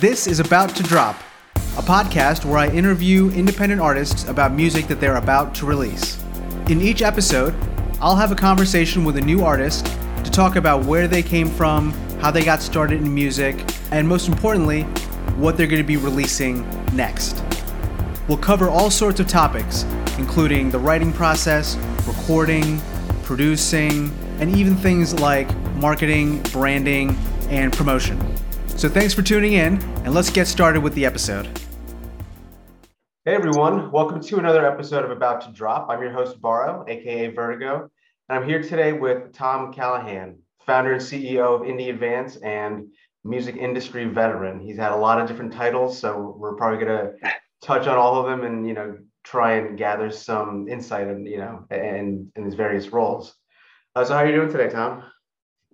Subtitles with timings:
[0.00, 1.14] This is About to Drop,
[1.76, 6.18] a podcast where I interview independent artists about music that they're about to release.
[6.70, 7.54] In each episode,
[8.00, 9.84] I'll have a conversation with a new artist
[10.24, 14.26] to talk about where they came from, how they got started in music, and most
[14.26, 14.84] importantly,
[15.36, 17.44] what they're going to be releasing next.
[18.26, 19.82] We'll cover all sorts of topics,
[20.16, 21.76] including the writing process,
[22.06, 22.80] recording,
[23.22, 27.18] producing, and even things like marketing, branding,
[27.50, 28.29] and promotion.
[28.80, 29.74] So thanks for tuning in,
[30.06, 31.44] and let's get started with the episode.
[33.26, 35.90] Hey everyone, welcome to another episode of About to Drop.
[35.90, 37.90] I'm your host, Barrow, aka Vertigo,
[38.30, 42.86] and I'm here today with Tom Callahan, founder and CEO of Indie Advance and
[43.22, 44.60] music industry veteran.
[44.60, 47.10] He's had a lot of different titles, so we're probably gonna
[47.60, 51.36] touch on all of them and you know try and gather some insight and you
[51.36, 53.34] know and in his various roles.
[53.94, 55.02] Uh, so how are you doing today, Tom?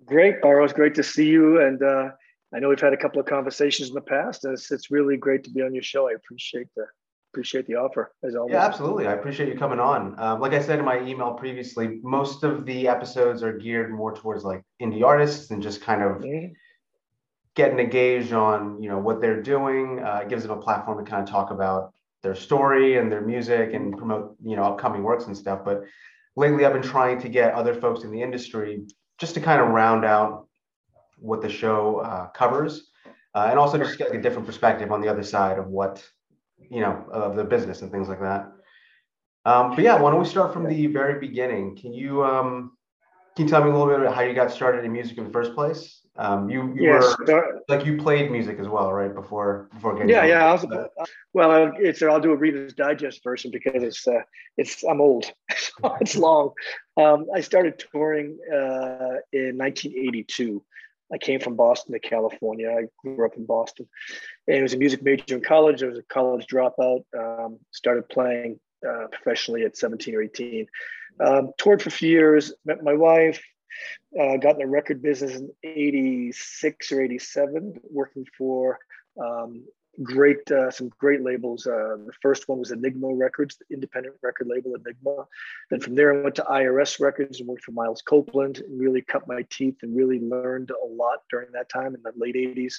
[0.06, 0.64] Great, Barrow.
[0.64, 2.08] It's great to see you, and uh,
[2.56, 4.44] I know we've had a couple of conversations in the past.
[4.44, 6.08] And it's, it's really great to be on your show.
[6.08, 6.86] I appreciate the
[7.34, 8.54] appreciate the offer as always.
[8.54, 9.06] Yeah, absolutely.
[9.06, 10.18] I appreciate you coming on.
[10.18, 14.14] Um, like I said in my email previously, most of the episodes are geared more
[14.14, 16.54] towards like indie artists and just kind of mm-hmm.
[17.54, 20.02] getting a gauge on you know what they're doing.
[20.02, 23.20] Uh, it gives them a platform to kind of talk about their story and their
[23.20, 25.60] music and promote you know upcoming works and stuff.
[25.62, 25.84] But
[26.36, 28.86] lately, I've been trying to get other folks in the industry
[29.18, 30.45] just to kind of round out
[31.16, 32.90] what the show uh, covers.
[33.34, 36.02] Uh, and also just get like a different perspective on the other side of what
[36.70, 38.52] you know, of the business and things like that.
[39.44, 41.76] Um, but yeah, why don't we start from the very beginning?
[41.76, 42.76] Can you um,
[43.36, 45.24] can you tell me a little bit about how you got started in music in
[45.24, 46.00] the first place?
[46.18, 49.14] Um, you, you yes, were like you played music as well, right?
[49.14, 50.46] Before before getting yeah yeah.
[50.46, 50.88] I was,
[51.32, 54.22] well, it's I'll do a Reader's Digest version because it's uh,
[54.56, 55.30] it's I'm old,
[56.00, 56.52] it's long.
[56.96, 60.64] Um, I started touring uh, in 1982.
[61.12, 62.70] I came from Boston to California.
[62.70, 63.88] I grew up in Boston,
[64.48, 65.82] and was a music major in college.
[65.82, 67.04] I was a college dropout.
[67.16, 70.66] Um, started playing uh, professionally at 17 or 18.
[71.24, 72.52] Um, toured for a few years.
[72.64, 73.42] Met my wife.
[74.18, 78.78] Uh, got in the record business in 86 or 87, working for
[79.22, 79.64] um,
[80.02, 81.66] great uh, some great labels.
[81.66, 85.26] Uh, the first one was Enigma Records, the independent record label Enigma.
[85.70, 89.02] Then from there, I went to IRS Records and worked for Miles Copeland and really
[89.02, 92.74] cut my teeth and really learned a lot during that time in the late 80s.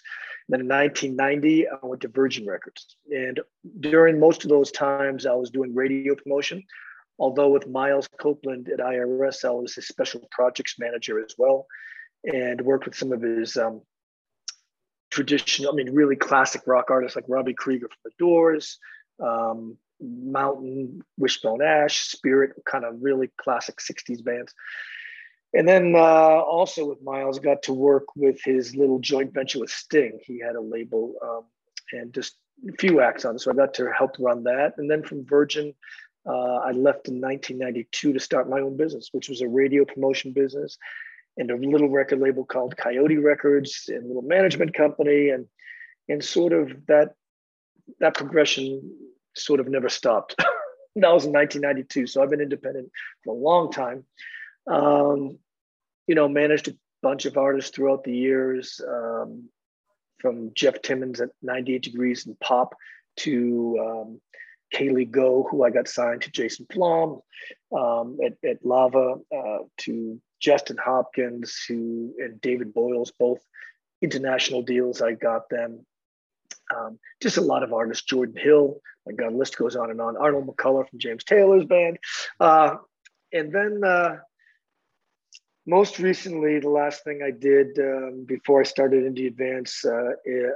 [0.48, 2.98] And then in 1990, I went to Virgin Records.
[3.12, 3.40] And
[3.80, 6.64] during most of those times, I was doing radio promotion.
[7.20, 11.68] Although with Miles Copeland at IRS, I was his special projects manager as well
[12.24, 13.82] and worked with some of his um,
[15.18, 18.78] traditional, I mean, really classic rock artists like Robby Krieger from The Doors,
[19.20, 24.54] um, Mountain, Wishbone Ash, Spirit, kind of really classic 60s bands.
[25.56, 29.72] And then uh, also with Miles, got to work with his little joint venture with
[29.72, 30.20] Sting.
[30.24, 31.46] He had a label um,
[31.94, 32.36] and just
[32.70, 33.40] a few acts on it.
[33.40, 34.74] So I got to help run that.
[34.78, 35.74] And then from Virgin,
[36.28, 40.32] uh, I left in 1992 to start my own business, which was a radio promotion
[40.32, 40.78] business
[41.38, 45.46] and a little record label called Coyote Records and a little management company and
[46.10, 47.14] and sort of that
[48.00, 48.82] that progression
[49.36, 50.36] sort of never stopped.
[50.96, 52.90] that was in 1992, so I've been independent
[53.24, 54.04] for a long time.
[54.70, 55.38] Um,
[56.08, 59.50] you know, managed a bunch of artists throughout the years, um,
[60.20, 62.76] from Jeff Timmons at 98 Degrees and Pop
[63.18, 64.22] to um,
[64.74, 67.22] Kaylee Go, who I got signed to Jason Flom
[67.78, 73.40] um, at, at Lava, uh, to Justin Hopkins, who and David Boyles, both
[74.02, 75.02] international deals.
[75.02, 75.86] I got them.
[76.76, 78.06] Um, just a lot of artists.
[78.06, 78.82] Jordan Hill.
[79.06, 80.18] My God, list goes on and on.
[80.18, 81.98] Arnold McCuller from James Taylor's band,
[82.42, 82.76] uh,
[83.32, 84.18] and then uh,
[85.66, 90.12] most recently, the last thing I did um, before I started Indie Advance, uh,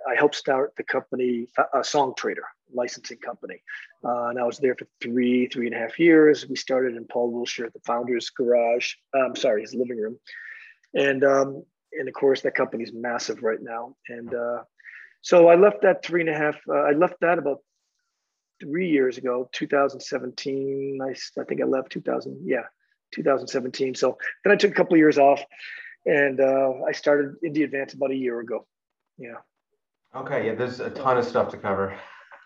[0.10, 2.44] I helped start the company, uh, Songtradr
[2.74, 3.62] licensing company.
[4.04, 6.48] Uh, and I was there for three, three and a half years.
[6.48, 8.94] We started in Paul Wiltshire at the founder's garage.
[9.14, 10.20] I'm um, sorry, his living room.
[10.94, 13.96] And um, and of course, that company's massive right now.
[14.08, 14.64] And uh,
[15.22, 16.58] so I left that three and a half.
[16.68, 17.60] Uh, I left that about
[18.60, 21.00] three years ago, 2017.
[21.02, 22.42] I, I think I left 2000.
[22.44, 22.64] Yeah,
[23.14, 23.96] 2017.
[23.96, 25.44] So then I took a couple of years off,
[26.06, 28.66] and uh, I started Indie Advance about a year ago.
[29.18, 29.36] Yeah.
[30.16, 30.48] Okay.
[30.48, 30.56] Yeah.
[30.56, 31.98] There's a ton of stuff to cover.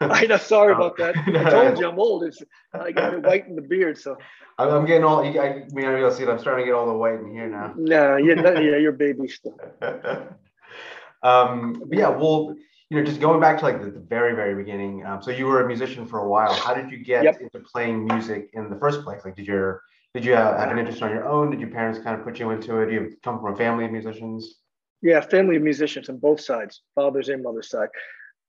[0.01, 0.37] I know.
[0.37, 1.17] Sorry about that.
[1.27, 2.23] I told you I'm old.
[2.23, 2.41] It's
[2.73, 4.17] I got the white in the beard, so
[4.57, 5.19] I'm, getting all.
[5.19, 6.29] I, mean, I see it.
[6.29, 7.73] I'm starting to get all the white in here now.
[7.77, 9.57] No, yeah, yeah, you're baby still.
[11.23, 12.55] um, but yeah, well,
[12.89, 15.05] you know, just going back to like the, the very, very beginning.
[15.05, 16.53] Um, so you were a musician for a while.
[16.53, 17.39] How did you get yep.
[17.39, 19.21] into playing music in the first place?
[19.25, 19.81] Like, did your
[20.13, 21.51] did you have, have an interest on your own?
[21.51, 22.85] Did your parents kind of put you into it?
[22.87, 24.59] Do you come from a family of musicians?
[25.01, 27.89] Yeah, family of musicians on both sides, father's and mother's side.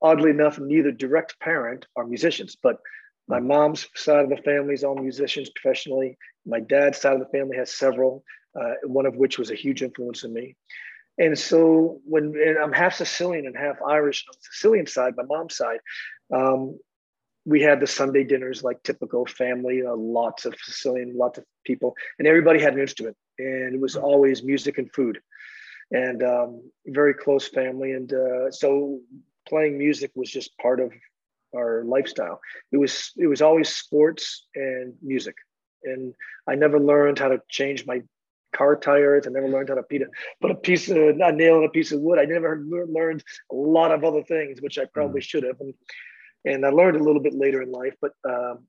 [0.02, 2.78] Oddly enough, neither direct parent are musicians, but
[3.28, 6.16] my mom's side of the family is all musicians professionally.
[6.44, 8.22] My dad's side of the family has several,
[8.58, 10.54] uh, one of which was a huge influence on me.
[11.18, 15.24] And so when and I'm half Sicilian and half Irish on the Sicilian side, my
[15.24, 15.80] mom's side,
[16.32, 16.78] um,
[17.46, 21.94] we had the Sunday dinners like typical family, uh, lots of Sicilian, lots of people,
[22.18, 25.20] and everybody had an instrument, and it was always music and food,
[25.92, 27.92] and um, very close family.
[27.92, 29.00] And uh, so
[29.48, 30.92] playing music was just part of
[31.54, 32.40] our lifestyle.
[32.72, 35.36] It was it was always sports and music,
[35.84, 36.14] and
[36.46, 38.02] I never learned how to change my
[38.56, 39.26] car tires.
[39.26, 40.06] I never learned how to put a,
[40.40, 42.18] put a piece of a nail in a piece of wood.
[42.18, 45.24] I never learned a lot of other things, which I probably mm.
[45.24, 45.60] should have.
[45.60, 45.74] And,
[46.44, 48.66] and I learned a little bit later in life, but um,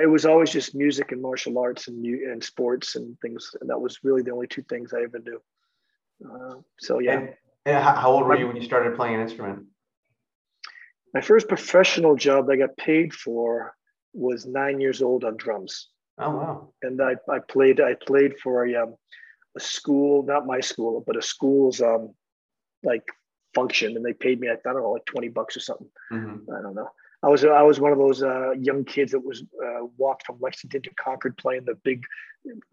[0.00, 3.50] it was always just music and martial arts and and sports and things.
[3.60, 5.40] And that was really the only two things I ever knew.
[6.24, 7.18] Uh, so yeah.
[7.18, 7.34] And,
[7.66, 9.66] and how old were you when you started playing an instrument?
[11.12, 13.74] My first professional job I got paid for
[14.12, 15.88] was nine years old on drums.
[16.18, 16.72] Oh wow!
[16.82, 18.94] And I, I played I played for a, um,
[19.56, 22.14] a school, not my school, but a school's um,
[22.82, 23.04] like
[23.54, 25.88] function, and they paid me I don't know like twenty bucks or something.
[26.12, 26.52] Mm-hmm.
[26.52, 26.88] I don't know.
[27.22, 30.38] I was I was one of those uh, young kids that was uh, walked from
[30.40, 32.02] Lexington to Concord playing the big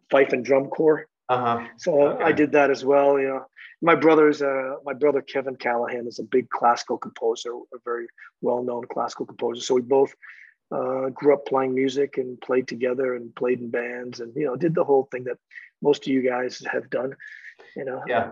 [0.10, 1.08] fife and drum corps.
[1.30, 1.68] Uh-huh.
[1.78, 2.24] So okay.
[2.24, 3.20] I did that as well.
[3.20, 3.46] You know,
[3.82, 8.08] my brother's uh, my brother Kevin Callahan is a big classical composer, a very
[8.42, 9.62] well known classical composer.
[9.62, 10.14] So we both
[10.72, 14.56] uh, grew up playing music and played together and played in bands and you know
[14.56, 15.38] did the whole thing that
[15.82, 17.16] most of you guys have done
[17.76, 18.32] you know yeah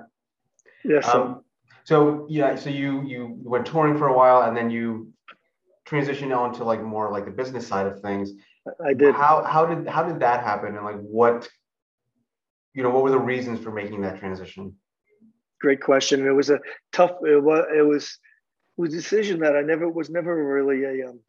[0.84, 1.44] yeah so um,
[1.86, 5.14] so yeah so you you went touring for a while and then you
[5.88, 8.34] transitioned on to like more like the business side of things
[8.86, 11.48] i did how how did how did that happen and like what
[12.76, 14.76] you know what were the reasons for making that transition
[15.60, 16.60] great question it was a
[16.92, 18.20] tough it was it was
[18.78, 21.20] it was a decision that i never was never really a um,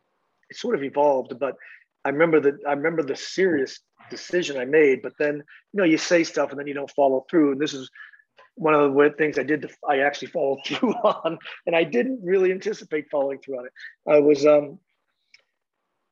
[0.50, 1.38] it sort of evolved.
[1.38, 1.56] But
[2.04, 5.02] I remember that I remember the serious decision I made.
[5.02, 7.52] But then you know you say stuff and then you don't follow through.
[7.52, 7.90] And this is
[8.54, 9.62] one of the things I did.
[9.62, 13.72] To, I actually followed through on, and I didn't really anticipate following through on it.
[14.08, 14.78] I was um,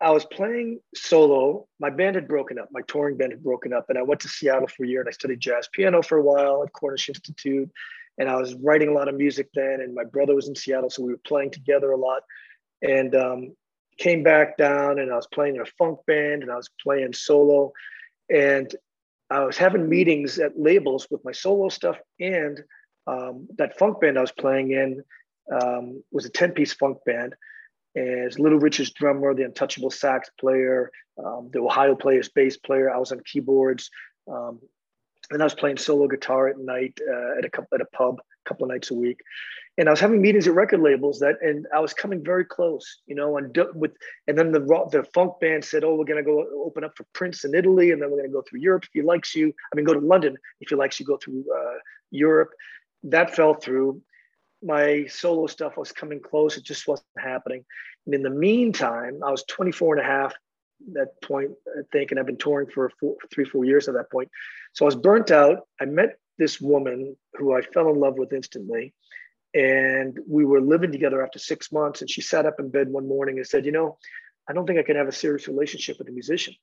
[0.04, 1.66] I was playing solo.
[1.80, 2.68] My band had broken up.
[2.70, 5.08] My touring band had broken up, and I went to Seattle for a year and
[5.08, 7.70] I studied jazz piano for a while at Cornish Institute.
[8.18, 10.90] And I was writing a lot of music then, and my brother was in Seattle,
[10.90, 12.22] so we were playing together a lot.
[12.82, 13.56] And um,
[13.98, 17.12] came back down and I was playing in a funk band and I was playing
[17.12, 17.72] solo.
[18.28, 18.74] And
[19.30, 22.60] I was having meetings at labels with my solo stuff and
[23.06, 25.02] um, that funk band I was playing in
[25.52, 27.34] um, was a 10 piece funk band.
[27.94, 30.90] And Little Richard's drummer, the Untouchable sax player,
[31.24, 32.90] um, the Ohio player's bass player.
[32.90, 33.90] I was on keyboards.
[34.26, 34.60] Um,
[35.30, 38.48] and I was playing solo guitar at night uh, at, a, at a pub a
[38.48, 39.20] couple of nights a week
[39.76, 43.00] and I was having meetings at record labels that, and I was coming very close,
[43.06, 43.92] you know, and with,
[44.28, 44.60] and then the
[44.92, 47.90] the funk band said, "Oh, we're going to go open up for Prince in Italy,
[47.90, 49.52] and then we're going to go through Europe if he likes you.
[49.72, 51.06] I mean, go to London if he likes you.
[51.06, 51.78] Go through uh,
[52.10, 52.50] Europe."
[53.02, 54.00] That fell through.
[54.64, 57.64] My solo stuff was coming close; it just wasn't happening.
[58.06, 62.10] And in the meantime, I was 24 and a half at that point, I think,
[62.10, 64.30] and I've been touring for four, three, four years at that point.
[64.72, 65.68] So I was burnt out.
[65.80, 68.92] I met this woman who I fell in love with instantly
[69.54, 72.00] and we were living together after six months.
[72.00, 73.98] And she sat up in bed one morning and said, You know,
[74.48, 76.54] I don't think I can have a serious relationship with a musician.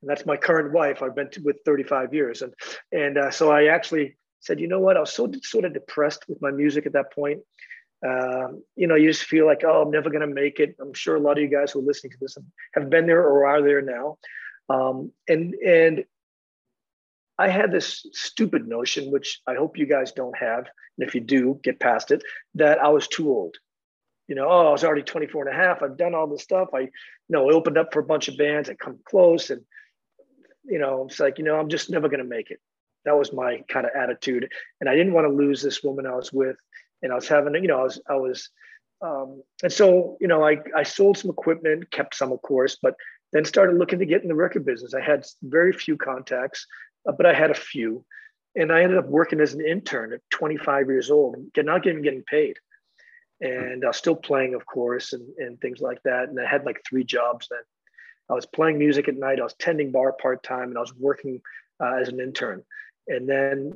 [0.00, 1.02] And that's my current wife.
[1.02, 2.42] I've been with 35 years.
[2.42, 2.54] And,
[2.92, 4.96] and uh, so I actually said, You know what?
[4.96, 7.40] I was so sort of depressed with my music at that point.
[8.06, 10.76] Um, you know, you just feel like, oh, I'm never going to make it.
[10.80, 12.36] I'm sure a lot of you guys who are listening to this
[12.74, 14.18] have been there or are there now.
[14.68, 16.04] Um, and and
[17.38, 20.66] I had this stupid notion, which I hope you guys don't have.
[20.98, 22.22] And if you do, get past it,
[22.54, 23.56] that I was too old.
[24.28, 25.82] You know, oh, I was already 24 and a half.
[25.82, 26.68] I've done all this stuff.
[26.74, 26.90] I, you
[27.28, 28.68] know, I opened up for a bunch of bands.
[28.68, 29.62] I come close and,
[30.64, 32.60] you know, it's like, you know, I'm just never going to make it.
[33.06, 34.50] That was my kind of attitude.
[34.80, 36.56] And I didn't want to lose this woman I was with.
[37.02, 38.50] And I was having, you know, I was, I was,
[39.00, 42.94] um, and so, you know, I, I sold some equipment, kept some, of course, but
[43.32, 44.94] then started looking to get in the record business.
[44.94, 46.66] I had very few contacts
[47.06, 48.04] uh, but I had a few.
[48.54, 52.22] And I ended up working as an intern at 25 years old, not even getting
[52.22, 52.56] paid.
[53.40, 56.30] And I was still playing, of course, and, and things like that.
[56.30, 57.60] And I had like three jobs then.
[58.30, 60.94] I was playing music at night, I was tending bar part time, and I was
[60.96, 61.42] working
[61.80, 62.64] uh, as an intern.
[63.08, 63.72] And then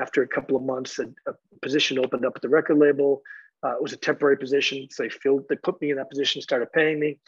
[0.00, 3.22] after a couple of months, a, a position opened up at the record label.
[3.62, 4.88] Uh, it was a temporary position.
[4.90, 7.18] So they filled, they put me in that position, started paying me.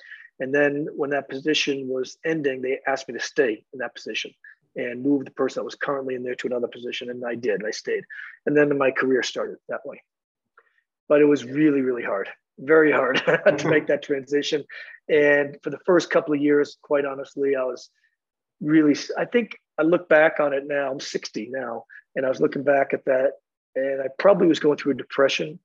[0.40, 4.32] And then when that position was ending, they asked me to stay in that position
[4.76, 7.08] and move the person that was currently in there to another position.
[7.10, 8.04] And I did, I stayed.
[8.44, 10.02] And then my career started that way.
[11.08, 13.16] but it was really, really hard, very hard
[13.58, 14.64] to make that transition.
[15.08, 17.90] And for the first couple of years, quite honestly, I was
[18.60, 21.84] really, I think I look back on it now, I'm 60 now,
[22.14, 23.32] and I was looking back at that,
[23.75, 25.58] and I probably was going through a depression.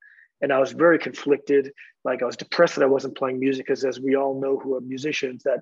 [0.43, 1.71] And I was very conflicted.
[2.03, 4.75] Like I was depressed that I wasn't playing music, because as we all know who
[4.75, 5.59] are musicians, that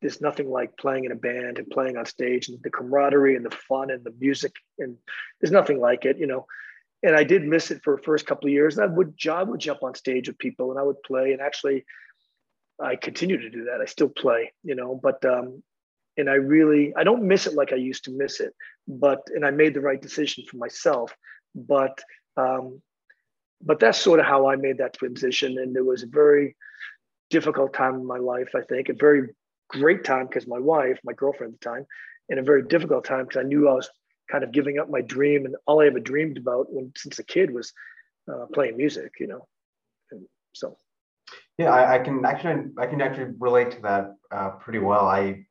[0.00, 3.44] there's nothing like playing in a band and playing on stage and the camaraderie and
[3.44, 4.96] the fun and the music and
[5.40, 6.46] there's nothing like it you know
[7.02, 9.60] and i did miss it for the first couple of years i would job would
[9.60, 11.84] jump on stage with people and i would play and actually
[12.80, 15.62] i continue to do that i still play you know but um
[16.16, 18.54] and i really i don't miss it like i used to miss it
[18.86, 21.14] but and i made the right decision for myself
[21.54, 22.00] but
[22.36, 22.80] um
[23.62, 26.56] but that's sort of how i made that transition and it was a very
[27.30, 29.28] difficult time in my life i think a very
[29.68, 31.86] great time because my wife, my girlfriend at the time,
[32.28, 33.90] in a very difficult time because I knew I was
[34.30, 37.24] kind of giving up my dream and all I ever dreamed about when since a
[37.24, 37.72] kid was
[38.32, 39.46] uh, playing music, you know.
[40.10, 40.76] And so.
[41.58, 45.06] Yeah, I, I, can actually I can actually relate to that uh, pretty well.
[45.06, 45.45] I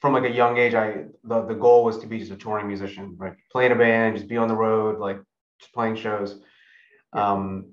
[0.00, 2.66] from like a young age, I the, the goal was to be just a touring
[2.66, 3.34] musician, right?
[3.50, 5.18] Play in a band, just be on the road, like
[5.60, 6.40] just playing shows.
[7.12, 7.72] Um,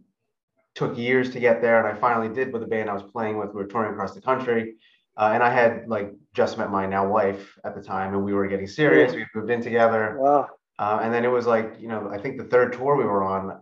[0.76, 3.38] took years to get there, and I finally did with the band I was playing
[3.38, 3.50] with.
[3.50, 4.76] We were touring across the country.
[5.16, 8.34] Uh, and I had like just met my now wife at the time, and we
[8.34, 9.14] were getting serious.
[9.14, 10.18] We moved in together.
[10.20, 10.50] Wow.
[10.80, 13.24] Uh, and then it was like, you know, I think the third tour we were
[13.24, 13.62] on,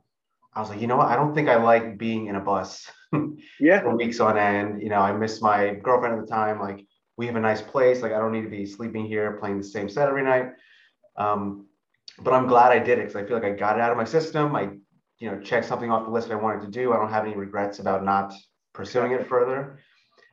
[0.54, 1.10] I was like, you know what?
[1.10, 2.90] I don't think I like being in a bus
[3.60, 3.80] yeah.
[3.82, 4.82] for weeks on end.
[4.82, 6.60] You know, I miss my girlfriend at the time.
[6.60, 6.86] Like,
[7.18, 8.02] we have a nice place.
[8.02, 10.52] Like, I don't need to be sleeping here playing the same set every night.
[11.18, 11.68] Um,
[12.20, 13.98] but I'm glad I did it because I feel like I got it out of
[13.98, 14.56] my system.
[14.56, 14.70] I,
[15.20, 16.94] you know, checked something off the list I wanted to do.
[16.94, 18.34] I don't have any regrets about not
[18.74, 19.80] pursuing it further.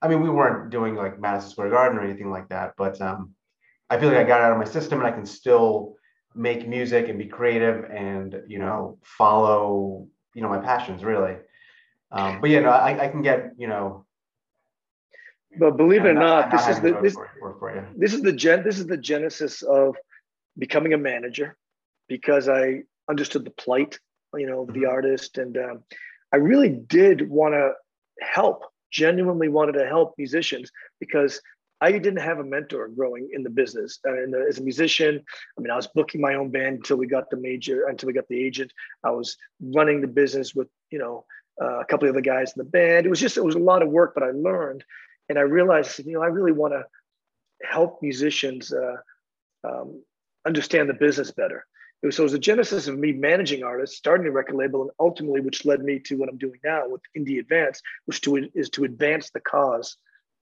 [0.01, 3.35] I mean, we weren't doing like Madison Square Garden or anything like that, but um,
[3.91, 5.95] I feel like I got it out of my system and I can still
[6.35, 11.37] make music and be creative and you know follow you know my passions really.
[12.13, 14.05] Um, but yeah, no, I, I can get you know.
[15.57, 17.17] But believe it or not, this is the this,
[17.97, 19.97] this is the gen this is the genesis of
[20.59, 21.57] becoming a manager
[22.09, 23.99] because I understood the plight,
[24.35, 24.79] you know, mm-hmm.
[24.79, 25.85] the artist, and um,
[26.33, 27.73] I really did want to
[28.21, 31.41] help genuinely wanted to help musicians because
[31.81, 34.01] I didn't have a mentor growing in the business.
[34.07, 35.23] Uh, the, as a musician,
[35.57, 38.13] I mean, I was booking my own band until we got the major, until we
[38.13, 38.73] got the agent.
[39.05, 41.25] I was running the business with, you know,
[41.63, 43.07] uh, a couple of other guys in the band.
[43.07, 44.85] It was just, it was a lot of work, but I learned.
[45.29, 46.85] And I realized, you know, I really want to
[47.63, 48.97] help musicians uh,
[49.65, 50.03] um,
[50.47, 51.67] understand the business better.
[52.03, 54.83] It was, so it was the genesis of me managing artists, starting a record label,
[54.83, 58.49] and ultimately, which led me to what I'm doing now with Indie Advance, which to,
[58.55, 59.97] is to advance the cause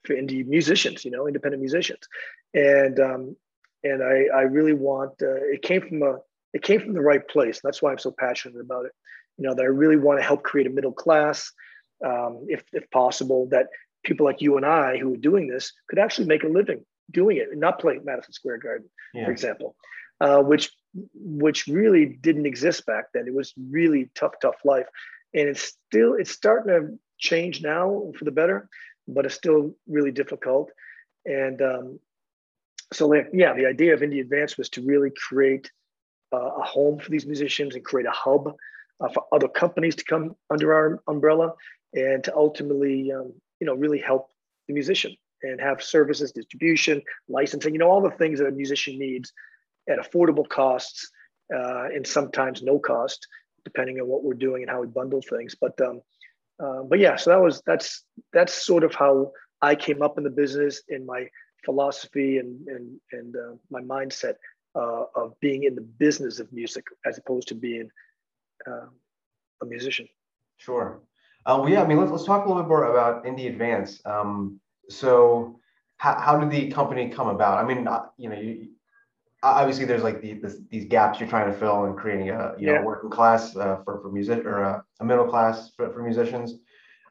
[0.05, 2.07] for indie musicians, you know, independent musicians.
[2.55, 3.37] And um,
[3.83, 6.19] and I, I really want uh, it came from a
[6.53, 7.61] it came from the right place.
[7.63, 8.93] That's why I'm so passionate about it.
[9.39, 11.53] You know, that I really want to help create a middle class,
[12.05, 13.69] um, if if possible, that
[14.07, 17.37] people like you and I who are doing this could actually make a living doing
[17.37, 19.27] it and not play Madison Square Garden, yeah.
[19.27, 19.77] for example
[20.21, 20.71] uh, which
[21.15, 23.27] which really didn't exist back then.
[23.27, 24.87] It was really tough, tough life,
[25.35, 28.69] and it's still it's starting to change now for the better,
[29.07, 30.71] but it's still really difficult.
[31.25, 32.01] And um,
[32.93, 35.71] so, like, yeah, the idea of Indie Advance was to really create
[36.33, 38.55] uh, a home for these musicians and create a hub
[39.01, 41.53] uh, for other companies to come under our umbrella
[41.95, 44.29] and to ultimately, um, you know, really help
[44.69, 48.99] the musician and have services, distribution, licensing, you know, all the things that a musician
[48.99, 49.33] needs
[49.89, 51.11] at affordable costs
[51.55, 53.27] uh, and sometimes no cost,
[53.65, 55.55] depending on what we're doing and how we bundle things.
[55.61, 56.01] But um,
[56.63, 59.33] uh, but yeah, so that was that's that's sort of how
[59.63, 61.29] I came up in the business in my
[61.65, 64.35] philosophy and and and uh, my mindset
[64.75, 67.89] uh, of being in the business of music as opposed to being
[68.67, 68.87] uh,
[69.63, 70.09] a musician.
[70.59, 71.01] Sure.
[71.47, 71.83] Uh, well, yeah.
[71.83, 74.03] I mean, let's let's talk a little bit more about Indie Advance.
[74.05, 75.61] Um, so,
[75.97, 77.65] how, how did the company come about?
[77.65, 77.89] I mean,
[78.19, 78.69] you know, you,
[79.43, 82.67] obviously there's like the, the, these gaps you're trying to fill and creating a you
[82.67, 82.79] yeah.
[82.79, 86.55] know working class uh, for for music or a, a, middle class for, for musicians.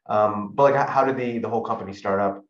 [0.08, 2.44] Um, but like, how did the the whole company start up?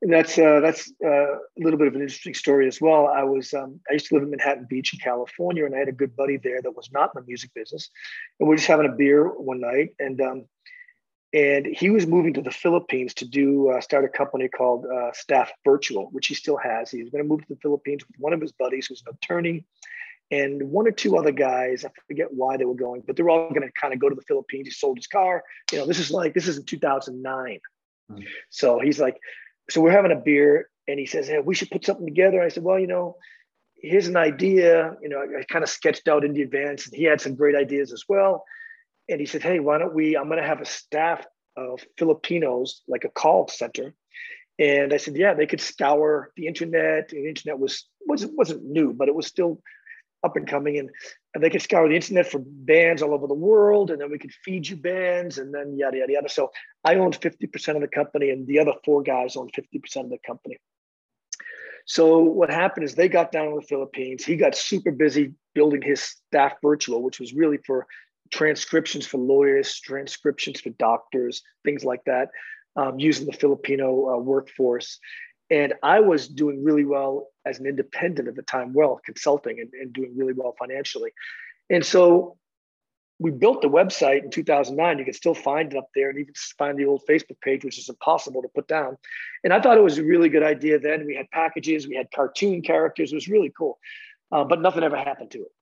[0.00, 3.08] And that's uh, that's uh, a little bit of an interesting story as well.
[3.08, 5.88] I was um, I used to live in Manhattan Beach in California, and I had
[5.88, 7.90] a good buddy there that was not in the music business,
[8.38, 10.44] and we are just having a beer one night, and um,
[11.32, 15.12] and he was moving to the Philippines to do uh, start a company called uh,
[15.12, 16.90] Staff Virtual, which he still has.
[16.90, 19.14] He was going to move to the Philippines with one of his buddies, who's an
[19.14, 19.66] attorney,
[20.30, 21.84] and one or two other guys.
[21.84, 24.14] I forget why they were going, but they're all going to kind of go to
[24.14, 24.68] the Philippines.
[24.68, 25.44] He sold his car.
[25.70, 27.60] You know, this is like this is in 2009.
[28.10, 28.22] Mm-hmm.
[28.48, 29.18] So he's like,
[29.68, 32.48] so we're having a beer, and he says, "Hey, we should put something together." I
[32.48, 33.16] said, "Well, you know."
[33.80, 35.20] Here's an idea, you know.
[35.20, 38.44] I kind of sketched out Indie Advance, and he had some great ideas as well
[39.08, 40.16] and he said, "Hey, why don't we?
[40.16, 41.24] I'm going to have a staff
[41.56, 43.94] of Filipinos, like a call center."
[44.58, 47.08] And I said, "Yeah, they could scour the internet.
[47.08, 49.62] The internet was wasn't wasn't new, but it was still
[50.24, 50.90] up and coming, and
[51.34, 54.18] and they could scour the internet for bands all over the world, and then we
[54.18, 56.50] could feed you bands, and then yada yada yada." So
[56.84, 60.18] I owned 50% of the company, and the other four guys owned 50% of the
[60.26, 60.58] company.
[61.86, 64.22] So what happened is they got down in the Philippines.
[64.22, 67.86] He got super busy building his staff virtual, which was really for
[68.30, 72.28] transcriptions for lawyers, transcriptions for doctors, things like that,
[72.76, 74.98] um, using the Filipino uh, workforce.
[75.50, 79.70] And I was doing really well as an independent at the time, well, consulting and,
[79.72, 81.10] and doing really well financially.
[81.70, 82.36] And so
[83.18, 84.98] we built the website in 2009.
[84.98, 87.78] You can still find it up there and even find the old Facebook page, which
[87.78, 88.96] is impossible to put down.
[89.42, 91.06] And I thought it was a really good idea then.
[91.06, 93.12] We had packages, we had cartoon characters.
[93.12, 93.78] It was really cool,
[94.30, 95.52] uh, but nothing ever happened to it.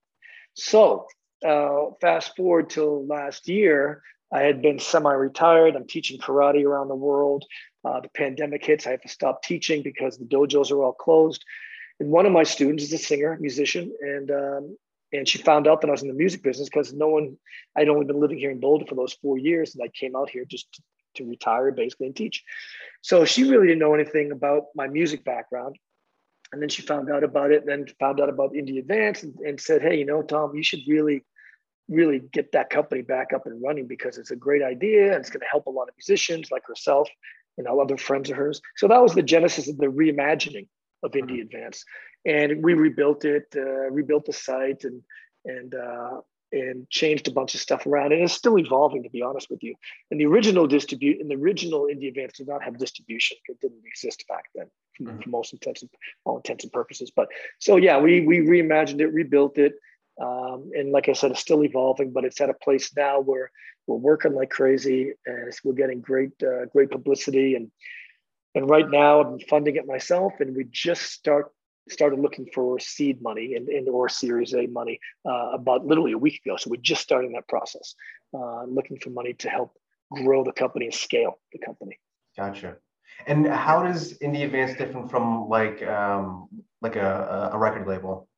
[0.54, 1.06] So
[1.45, 4.02] uh, fast forward till last year,
[4.33, 5.76] I had been semi-retired.
[5.76, 7.45] I'm teaching karate around the world.
[7.85, 8.87] Uh, the pandemic hits.
[8.87, 11.45] I have to stop teaching because the dojos are all closed.
[12.00, 14.76] And one of my students is a singer, musician, and um,
[15.12, 17.37] and she found out that I was in the music business because no one,
[17.76, 20.28] I'd only been living here in Boulder for those four years, and I came out
[20.28, 20.81] here just
[21.14, 22.43] to retire basically and teach.
[23.02, 25.76] So she really didn't know anything about my music background.
[26.53, 29.35] And then she found out about it, and then found out about Indie Advance and,
[29.41, 31.25] and said, Hey, you know, Tom, you should really,
[31.88, 35.31] really get that company back up and running because it's a great idea and it's
[35.31, 37.09] going to help a lot of musicians like herself
[37.59, 38.61] and all other friends of hers.
[38.76, 40.69] So that was the genesis of the reimagining
[41.03, 41.85] of Indie Advance
[42.26, 45.00] and we rebuilt it, uh, rebuilt the site, and
[45.45, 46.21] and uh,
[46.53, 48.12] and changed a bunch of stuff around.
[48.12, 49.75] And it's still evolving, to be honest with you.
[50.11, 53.83] And the original distribute, and the original Indie Advance did not have distribution; it didn't
[53.85, 55.21] exist back then, for, mm-hmm.
[55.21, 55.91] for most intents and
[56.25, 57.11] all intents and purposes.
[57.15, 59.75] But so yeah, we we reimagined it, rebuilt it.
[60.21, 63.50] Um, and like I said, it's still evolving, but it's at a place now where
[63.87, 67.55] we're working like crazy, and we're getting great, uh, great publicity.
[67.55, 67.71] And
[68.55, 71.53] and right now, I'm funding it myself, and we just start
[71.88, 76.18] started looking for seed money and, and or Series A money uh, about literally a
[76.18, 76.57] week ago.
[76.57, 77.94] So we're just starting that process,
[78.35, 79.72] uh, looking for money to help
[80.12, 81.99] grow the company and scale the company.
[82.37, 82.77] Gotcha.
[83.27, 86.49] And how does Indie Advance different from like um,
[86.83, 88.29] like a, a record label?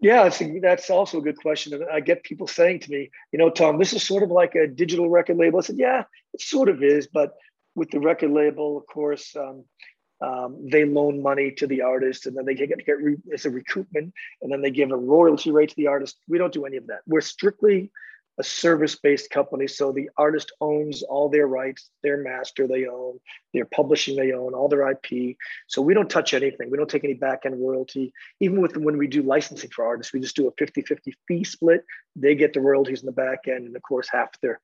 [0.00, 1.74] Yeah, a, that's also a good question.
[1.74, 4.56] And I get people saying to me, you know, Tom, this is sort of like
[4.56, 5.60] a digital record label.
[5.60, 6.02] I said, yeah,
[6.34, 7.34] it sort of is, but
[7.76, 9.64] with the record label, of course, um,
[10.22, 13.50] um, they loan money to the artist and then they get, get re, it's a
[13.50, 16.16] recoupment and then they give a royalty rate to the artist.
[16.28, 17.00] We don't do any of that.
[17.06, 17.90] We're strictly
[18.38, 19.66] a service-based company.
[19.66, 23.18] So the artist owns all their rights, their master they own,
[23.52, 25.36] their publishing they own, all their IP.
[25.66, 26.70] So we don't touch anything.
[26.70, 28.12] We don't take any back-end royalty.
[28.40, 31.84] Even with when we do licensing for artists, we just do a 50-50 fee split.
[32.16, 34.60] They get the royalties in the back end and of course half their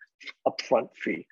[0.47, 1.27] upfront fee.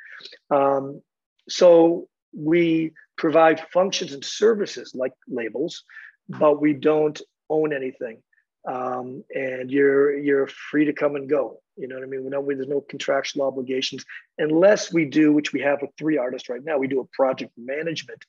[0.50, 1.00] Um,
[1.48, 5.84] so we provide functions and services like labels,
[6.28, 8.22] but we don't own anything.
[8.68, 11.60] Um, and you're you're free to come and go.
[11.76, 12.24] You know what I mean?
[12.24, 14.04] We there's no contractual obligations
[14.38, 16.78] unless we do, which we have with three artists right now.
[16.78, 18.24] We do a project management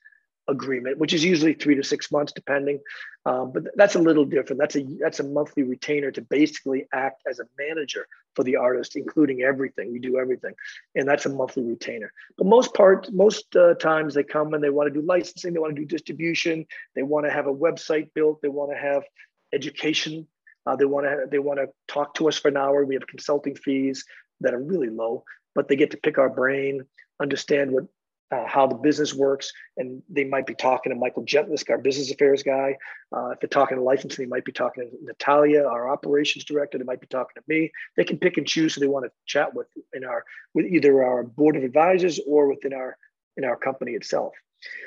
[0.48, 2.80] agreement, which is usually three to six months, depending.
[3.26, 4.58] Um, but that's a little different.
[4.58, 8.96] That's a that's a monthly retainer to basically act as a manager for the artist,
[8.96, 9.92] including everything.
[9.92, 10.54] We do everything,
[10.94, 12.12] and that's a monthly retainer.
[12.36, 15.60] But most part, most uh, times they come and they want to do licensing, they
[15.60, 19.04] want to do distribution, they want to have a website built, they want to have
[19.52, 20.26] education.
[20.66, 22.84] Uh, they want to they want to talk to us for an hour.
[22.84, 24.04] We have consulting fees
[24.40, 26.84] that are really low, but they get to pick our brain,
[27.20, 27.84] understand what
[28.30, 29.52] uh, how the business works.
[29.76, 32.76] And they might be talking to Michael Jetlisk, our business affairs guy.
[33.14, 36.78] Uh, if they're talking to licensing, they might be talking to Natalia, our operations director.
[36.78, 37.70] They might be talking to me.
[37.96, 41.02] They can pick and choose who they want to chat with in our with either
[41.02, 42.96] our board of advisors or within our
[43.36, 44.34] in our company itself.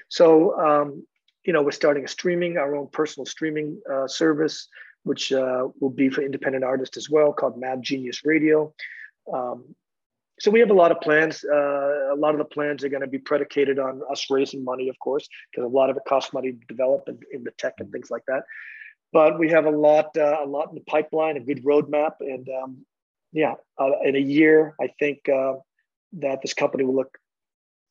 [0.09, 1.03] So um,
[1.45, 4.67] you know, we're starting a streaming, our own personal streaming uh, service,
[5.03, 8.73] which uh, will be for independent artists as well, called Mad Genius Radio.
[9.31, 9.75] Um,
[10.41, 11.45] so we have a lot of plans.
[11.45, 14.89] Uh, a lot of the plans are going to be predicated on us raising money,
[14.89, 17.75] of course, because a lot of it costs money to develop in, in the tech
[17.77, 18.41] and things like that.
[19.13, 22.49] But we have a lot, uh, a lot in the pipeline, a good roadmap, and
[22.49, 22.85] um,
[23.31, 25.53] yeah, uh, in a year, I think uh,
[26.13, 27.15] that this company will look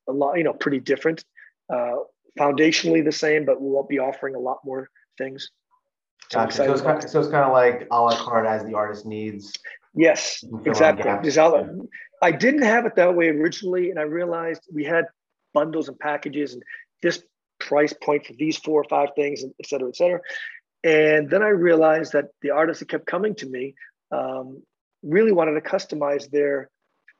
[0.09, 1.25] a lot, you know, pretty different.
[1.73, 1.99] Uh,
[2.37, 5.53] foundationally the same, but we won't be offering a lot more things.
[6.31, 6.57] So, gotcha.
[6.57, 9.07] so, it's kind of, so it's kind of like a la carte as the artist
[9.07, 9.53] needs.
[9.95, 11.11] Yes, exactly.
[12.23, 15.07] I didn't have it that way originally, and I realized we had
[15.55, 16.63] bundles and packages and
[17.03, 17.23] this
[17.59, 20.21] price point for these four or five things, and et cetera, et cetera.
[20.85, 23.75] And then I realized that the artists that kept coming to me
[24.13, 24.63] um,
[25.03, 26.71] really wanted to customize their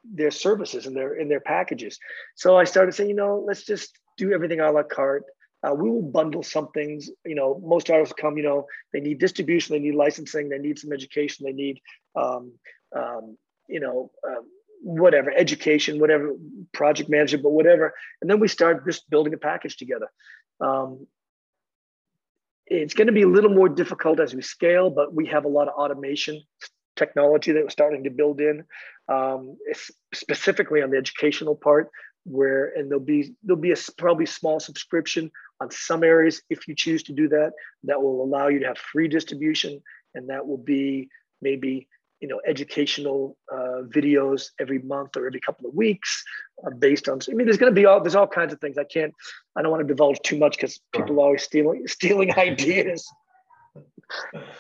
[0.03, 1.99] their services and their in their packages.
[2.35, 5.25] So I started saying, you know, let's just do everything a la carte.
[5.63, 7.11] Uh, we will bundle some things.
[7.25, 8.37] You know, most artists come.
[8.37, 11.81] You know, they need distribution, they need licensing, they need some education, they need,
[12.17, 12.53] um,
[12.97, 13.37] um,
[13.69, 14.43] you know, uh,
[14.83, 16.35] whatever education, whatever
[16.73, 17.93] project management, but whatever.
[18.21, 20.09] And then we start just building a package together.
[20.61, 21.07] Um,
[22.67, 25.49] it's going to be a little more difficult as we scale, but we have a
[25.49, 26.41] lot of automation
[26.97, 28.65] technology that we're starting to build in,
[29.09, 29.57] um,
[30.15, 31.91] specifically on the educational part.
[32.25, 36.75] Where and there'll be there'll be a probably small subscription on some areas if you
[36.75, 37.53] choose to do that.
[37.85, 39.83] That will allow you to have free distribution,
[40.15, 41.09] and that will be
[41.43, 41.89] maybe
[42.21, 46.23] you know educational uh, videos every month or every couple of weeks
[46.65, 48.79] uh, based on i mean there's going to be all there's all kinds of things.
[48.79, 49.13] I can't
[49.57, 53.09] i don't want to divulge too much because people are always stealing stealing ideas.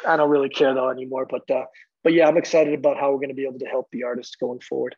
[0.06, 1.64] I don't really care though anymore but uh,
[2.02, 4.36] but yeah i'm excited about how we're going to be able to help the artists
[4.36, 4.96] going forward.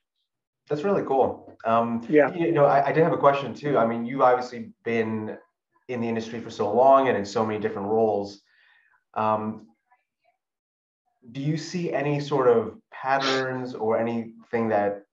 [0.69, 1.59] That's really cool.
[1.65, 2.33] Um, yeah.
[2.33, 3.77] you know I, I did have a question too.
[3.77, 5.37] I mean you've obviously been
[5.89, 8.41] in the industry for so long and in so many different roles.
[9.15, 9.67] Um,
[11.31, 15.05] do you see any sort of patterns or anything that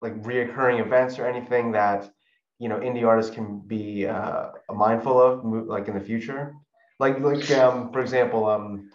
[0.00, 2.10] like reoccurring events or anything that
[2.58, 6.54] you know indie artists can be uh, mindful of like in the future?
[6.98, 8.90] Like like um, for example um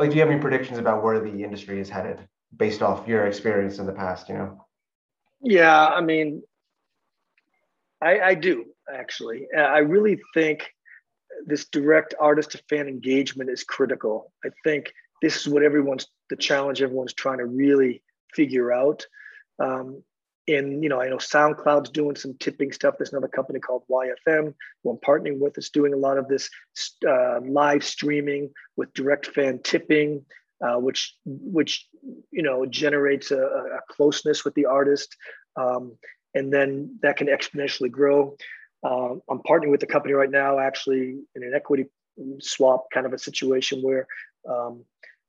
[0.00, 2.26] like do you have any predictions about where the industry is headed
[2.56, 4.64] based off your experience in the past you know?
[5.42, 6.42] Yeah i mean
[8.00, 10.70] i i do actually i really think
[11.46, 14.32] this direct artist to fan engagement is critical.
[14.44, 18.02] I think this is what everyone's the challenge everyone's trying to really
[18.34, 19.06] figure out.
[19.58, 20.02] Um,
[20.48, 22.94] and you know, I know SoundCloud's doing some tipping stuff.
[22.98, 25.58] There's another company called YFM who I'm partnering with.
[25.58, 26.48] It's doing a lot of this
[27.06, 30.24] uh, live streaming with direct fan tipping,
[30.64, 31.86] uh, which which
[32.30, 35.14] you know generates a, a closeness with the artist,
[35.56, 35.96] um,
[36.34, 38.36] and then that can exponentially grow.
[38.82, 41.86] Uh, I'm partnering with the company right now, actually in an equity
[42.38, 44.06] swap kind of a situation where
[44.48, 44.84] um,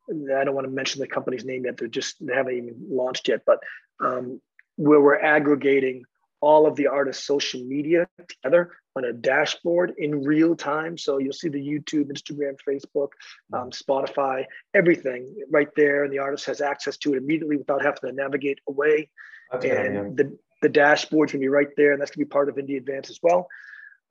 [0.09, 1.77] I don't want to mention the company's name yet.
[1.77, 3.59] They're just they haven't even launched yet, but
[3.99, 4.41] um,
[4.77, 6.03] where we're aggregating
[6.41, 10.97] all of the artists' social media together on a dashboard in real time.
[10.97, 13.09] So you'll see the YouTube, Instagram, Facebook,
[13.53, 17.99] um, Spotify, everything right there, and the artist has access to it immediately without having
[18.09, 19.09] to navigate away.
[19.53, 22.55] Okay, and the the dashboard's gonna be right there, and that's gonna be part of
[22.55, 23.47] Indie Advance as well,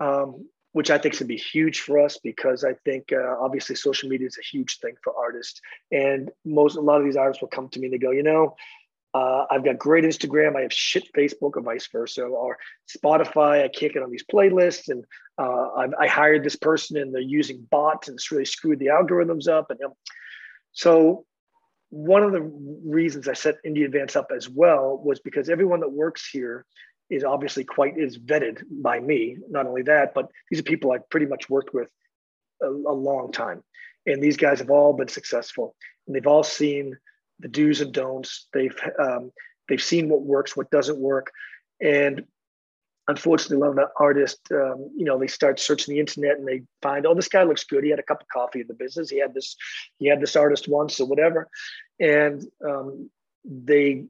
[0.01, 3.77] um, which I think is gonna be huge for us because I think uh, obviously
[3.77, 5.61] social media is a huge thing for artists,
[5.91, 8.23] and most a lot of these artists will come to me and they go, you
[8.23, 8.57] know.
[9.13, 10.57] Uh, I've got great Instagram.
[10.57, 12.59] I have shit Facebook, or vice versa, or
[12.89, 13.65] Spotify.
[13.65, 15.05] I can't get on these playlists, and
[15.37, 19.49] uh, I, hired this person, and they're using bots, and it's really screwed the algorithms
[19.49, 19.71] up.
[19.71, 19.97] And you know,
[20.71, 21.25] so
[21.91, 25.93] one of the reasons I set Indie Advance up as well was because everyone that
[25.93, 26.65] works here
[27.11, 29.37] is obviously quite is vetted by me.
[29.49, 31.91] Not only that, but these are people I've pretty much worked with
[32.63, 33.63] a, a long time,
[34.07, 35.75] and these guys have all been successful,
[36.07, 36.97] and they've all seen
[37.41, 38.47] the do's and don'ts.
[38.53, 39.33] They've um,
[39.69, 41.33] they've seen what works, what doesn't work,
[41.83, 42.25] and
[43.11, 46.49] unfortunately, a lot of the artists, um, you know, they start searching the internet and
[46.49, 47.85] they find, oh, this guy looks good.
[47.85, 49.11] He had a cup of coffee in the business.
[49.11, 49.57] He had this,
[49.99, 51.49] he had this artist once or whatever,
[51.99, 53.11] and um,
[53.45, 54.05] they,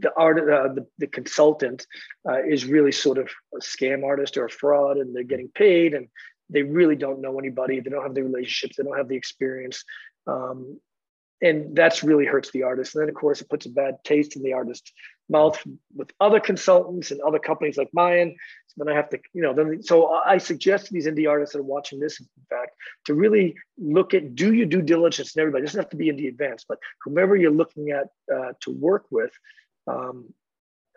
[0.00, 1.86] the art, uh, the, the consultant
[2.28, 5.94] uh, is really sort of a scam artist or a fraud, and they're getting paid,
[5.94, 6.08] and
[6.50, 7.80] they really don't know anybody.
[7.80, 8.76] They don't have the relationships.
[8.76, 9.84] They don't have the experience.
[10.26, 10.80] Um,
[11.40, 12.94] and that's really hurts the artist.
[12.94, 14.92] And then, of course, it puts a bad taste in the artist's
[15.28, 15.62] mouth
[15.94, 18.34] with other consultants and other companies like mine.
[18.68, 21.52] So then I have to, you know, then so I suggest to these indie artists
[21.52, 22.72] that are watching this, in fact,
[23.06, 25.62] to really look at do your due diligence and everybody.
[25.62, 29.06] It doesn't have to be indie advance, but whomever you're looking at uh, to work
[29.10, 29.32] with,
[29.86, 30.32] um,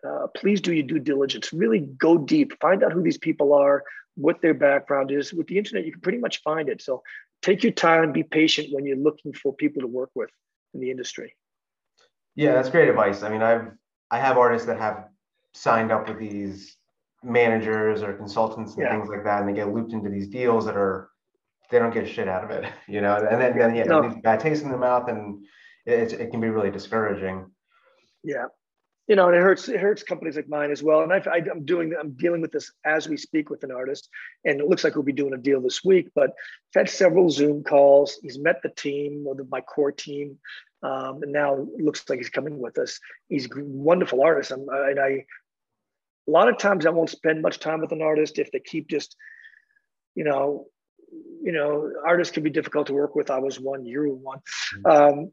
[0.07, 1.53] uh, please do your due diligence.
[1.53, 3.83] Really go deep, find out who these people are,
[4.15, 5.33] what their background is.
[5.33, 6.81] With the internet, you can pretty much find it.
[6.81, 7.03] So
[7.41, 10.29] take your time, be patient when you're looking for people to work with
[10.73, 11.35] in the industry.
[12.35, 13.23] Yeah, that's great advice.
[13.23, 13.71] I mean, I've
[14.09, 15.05] I have artists that have
[15.53, 16.77] signed up with these
[17.23, 18.91] managers or consultants and yeah.
[18.91, 21.09] things like that, and they get looped into these deals that are
[21.69, 23.15] they don't get shit out of it, you know.
[23.15, 24.09] And then then yeah, no.
[24.23, 25.43] bad taste in the mouth, and
[25.85, 27.49] it, it can be really discouraging.
[28.23, 28.45] Yeah,
[29.11, 29.67] you know, and it hurts.
[29.67, 31.01] It hurts companies like mine as well.
[31.01, 34.07] And I've, I, am doing, I'm dealing with this as we speak with an artist,
[34.45, 36.07] and it looks like we'll be doing a deal this week.
[36.15, 38.17] But I've had several Zoom calls.
[38.21, 40.37] He's met the team or the, my core team,
[40.81, 43.01] um, and now looks like he's coming with us.
[43.27, 45.09] He's a wonderful artist, and I, and I,
[46.29, 48.87] a lot of times I won't spend much time with an artist if they keep
[48.87, 49.17] just,
[50.15, 50.67] you know,
[51.43, 53.29] you know, artists can be difficult to work with.
[53.29, 54.39] I was one, you were one,
[54.85, 55.19] mm-hmm.
[55.19, 55.31] um,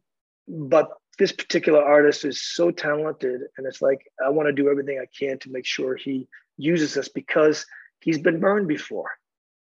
[0.49, 5.01] but this particular artist is so talented, and it's like I want to do everything
[5.01, 7.67] I can to make sure he uses us because
[8.01, 9.11] he's been burned before,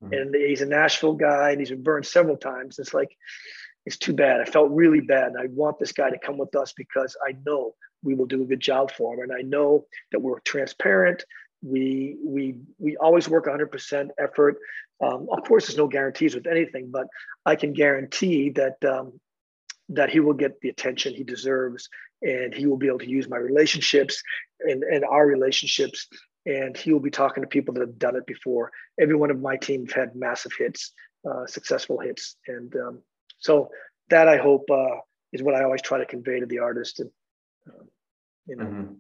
[0.03, 0.15] mm-hmm.
[0.15, 2.79] and he's a Nashville guy, and he's been burned several times.
[2.79, 3.11] It's like
[3.85, 4.41] it's too bad.
[4.41, 7.35] I felt really bad, and I want this guy to come with us because I
[7.45, 11.25] know we will do a good job for him, and I know that we're transparent.
[11.63, 14.59] We we we always work 100% effort.
[15.01, 17.09] Um, of course, there's no guarantees with anything, but
[17.45, 19.21] I can guarantee that um,
[19.91, 21.89] that he will get the attention he deserves,
[22.23, 24.23] and he will be able to use my relationships
[24.61, 26.09] and, and our relationships,
[26.47, 28.71] and he will be talking to people that have done it before.
[29.01, 30.93] Every one of my team have had massive hits,
[31.29, 33.03] uh, successful hits, and um,
[33.39, 33.71] so
[34.11, 34.97] that I hope uh,
[35.33, 37.11] is what I always try to convey to the artist, and
[37.67, 37.85] uh,
[38.47, 38.65] you know.
[38.65, 38.95] Mm-hmm.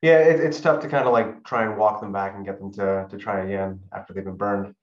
[0.00, 2.60] Yeah, it, it's tough to kind of like try and walk them back and get
[2.60, 4.74] them to to try again after they've been burned.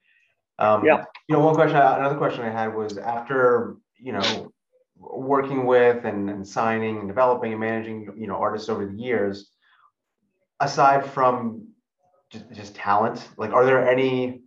[0.60, 1.04] Um, yeah.
[1.28, 4.52] You know, one question, another question I had was after you know
[4.98, 9.52] working with and, and signing and developing and managing you know artists over the years,
[10.60, 11.68] aside from
[12.32, 14.42] just, just talent, like are there any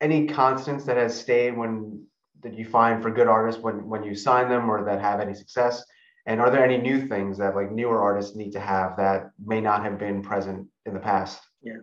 [0.00, 2.04] any constants that has stayed when
[2.42, 5.34] that you find for good artists when when you sign them or that have any
[5.34, 5.84] success?
[6.28, 9.60] And are there any new things that like newer artists need to have that may
[9.60, 11.40] not have been present in the past?
[11.62, 11.82] Yeah,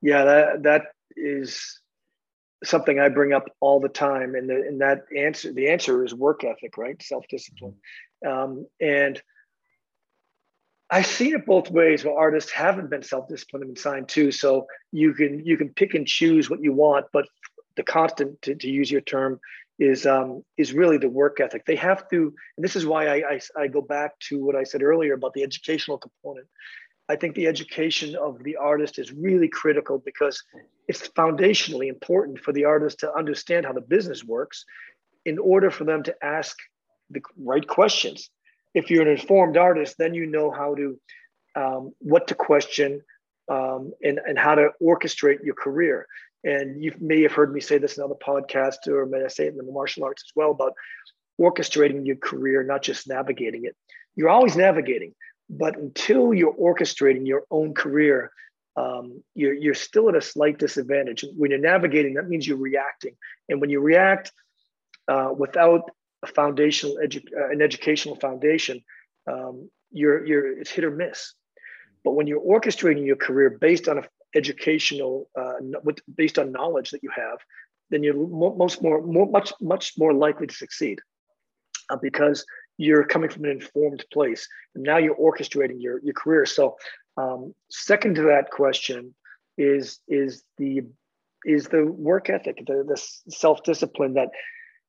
[0.00, 0.82] yeah, that that
[1.16, 1.80] is
[2.66, 6.14] something I bring up all the time, and the, and that answer the answer is
[6.14, 7.00] work ethic, right?
[7.02, 7.74] Self discipline,
[8.26, 9.20] um, and
[10.90, 14.30] I've seen it both ways where artists haven't been self disciplined and signed too.
[14.30, 17.26] So you can you can pick and choose what you want, but
[17.76, 19.40] the constant, to, to use your term,
[19.78, 21.66] is um, is really the work ethic.
[21.66, 24.64] They have to, and this is why I, I, I go back to what I
[24.64, 26.46] said earlier about the educational component.
[27.08, 30.42] I think the education of the artist is really critical because
[30.88, 34.64] it's foundationally important for the artist to understand how the business works
[35.24, 36.56] in order for them to ask
[37.10, 38.30] the right questions.
[38.74, 40.98] If you're an informed artist, then you know how to
[41.54, 43.00] um, what to question
[43.48, 46.06] um, and, and how to orchestrate your career.
[46.44, 49.46] And you may have heard me say this in other podcasts, or may I say
[49.46, 50.74] it in the martial arts as well about
[51.40, 53.74] orchestrating your career, not just navigating it.
[54.14, 55.14] You're always navigating,
[55.48, 58.30] but until you're orchestrating your own career,
[58.76, 61.24] um, you're, you're still at a slight disadvantage.
[61.36, 63.16] When you're navigating, that means you're reacting.
[63.48, 64.32] And when you react
[65.08, 65.90] uh, without
[66.22, 68.82] a foundational, edu- uh, an educational foundation,
[69.30, 71.32] um, you're, you're, it's hit or miss.
[72.04, 74.02] But when you're orchestrating your career based on a
[74.34, 75.54] educational, uh,
[76.14, 77.38] based on knowledge that you have,
[77.90, 81.00] then you're most more, more much much more likely to succeed,
[81.90, 82.44] uh, because
[82.78, 86.46] you're coming from an informed place, and now you're orchestrating your your career.
[86.46, 86.76] So,
[87.16, 89.14] um, second to that question
[89.58, 90.82] is is the
[91.44, 92.96] is the work ethic, the, the
[93.30, 94.30] self discipline that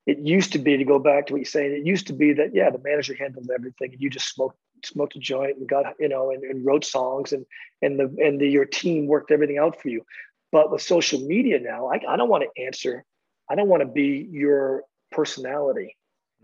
[0.06, 1.72] it used to be to go back to what you're saying.
[1.72, 5.16] It used to be that yeah, the manager handled everything, and you just smoked smoked
[5.16, 7.44] a joint and got you know and, and wrote songs and
[7.82, 10.04] and the and the, your team worked everything out for you
[10.52, 13.04] but with social media now i, I don't want to answer
[13.50, 15.96] i don't want to be your personality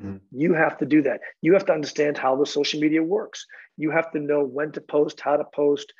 [0.03, 0.17] mm-hmm.
[0.31, 1.21] you have to do that.
[1.41, 3.47] You have to understand how the social media works.
[3.77, 5.93] You have to know when to post how to post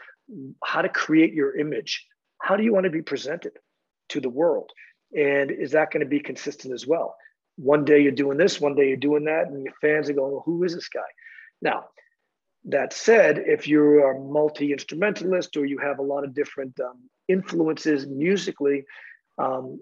[0.65, 2.07] how to create your image.
[2.41, 3.53] How do you want to be presented
[4.11, 4.71] to the world?
[5.17, 7.15] And is that going to be consistent as well?
[7.57, 10.33] One day you're doing this one day you're doing that and your fans are going
[10.33, 11.01] well, who is this guy?
[11.63, 11.85] Now
[12.67, 16.99] that said, if you're a multi instrumentalist or you have a lot of different um,
[17.29, 18.85] influences musically,
[19.39, 19.81] um,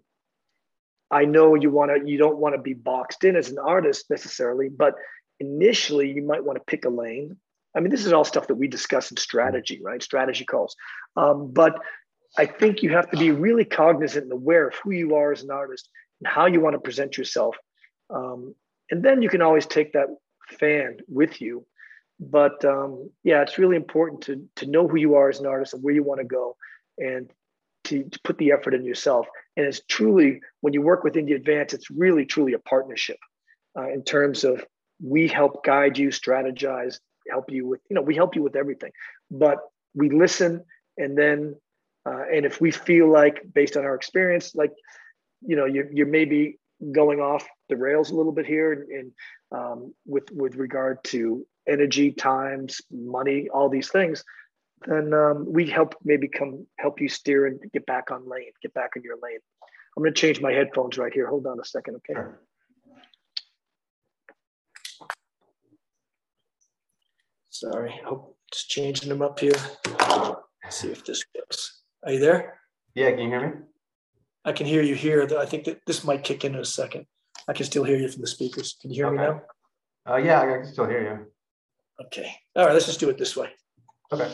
[1.13, 4.07] I know you want to you don't want to be boxed in as an artist
[4.11, 4.95] necessarily, but
[5.39, 7.37] initially you might want to pick a lane.
[7.77, 10.03] I mean, this is all stuff that we discuss in strategy, right?
[10.03, 10.77] Strategy calls.
[11.17, 11.79] Um, but
[12.37, 15.43] I think you have to be really cognizant and aware of who you are as
[15.43, 15.89] an artist
[16.21, 17.57] and how you want to present yourself.
[18.11, 18.55] Um,
[18.91, 20.09] and then you can always take that
[20.59, 21.67] fan with you
[22.31, 25.75] but um, yeah, it's really important to to know who you are as an artist
[25.75, 26.57] and where you want to go,
[26.99, 27.31] and
[27.93, 29.27] to, to put the effort in yourself.
[29.57, 33.19] And it's truly when you work with Indie Advance, it's really truly a partnership
[33.79, 34.65] uh, in terms of
[35.03, 36.99] we help guide you, strategize,
[37.31, 38.91] help you with you know we help you with everything,
[39.31, 39.59] but
[39.95, 40.65] we listen
[40.99, 41.55] and then
[42.05, 44.73] uh, and if we feel like based on our experience, like
[45.47, 46.59] you know you you're maybe
[46.91, 49.13] going off the rails a little bit here and, and
[49.53, 54.25] um, with with regard to energy, times, money, all these things,
[54.87, 58.75] then um, we help maybe come help you steer and get back on lane, get
[58.75, 59.39] back in your lane.
[59.97, 61.29] I'm going to change my headphones right here.
[61.29, 62.15] Hold on a second, okay?
[62.15, 62.41] Sure.
[67.51, 69.53] Sorry, hope just changing them up here.
[70.65, 71.83] Let's see if this works.
[72.05, 72.59] Are you there?
[72.95, 73.55] Yeah, can you hear me?
[74.45, 75.29] I can hear you here.
[75.39, 77.07] I think that this might kick in in a second.
[77.49, 78.77] I can still hear you from the speakers.
[78.81, 79.17] Can you hear okay.
[79.17, 79.43] me now?
[80.09, 82.07] Uh, yeah, I can still hear you.
[82.07, 82.35] Okay.
[82.57, 82.73] All right.
[82.73, 83.51] Let's just do it this way.
[84.13, 84.33] Okay.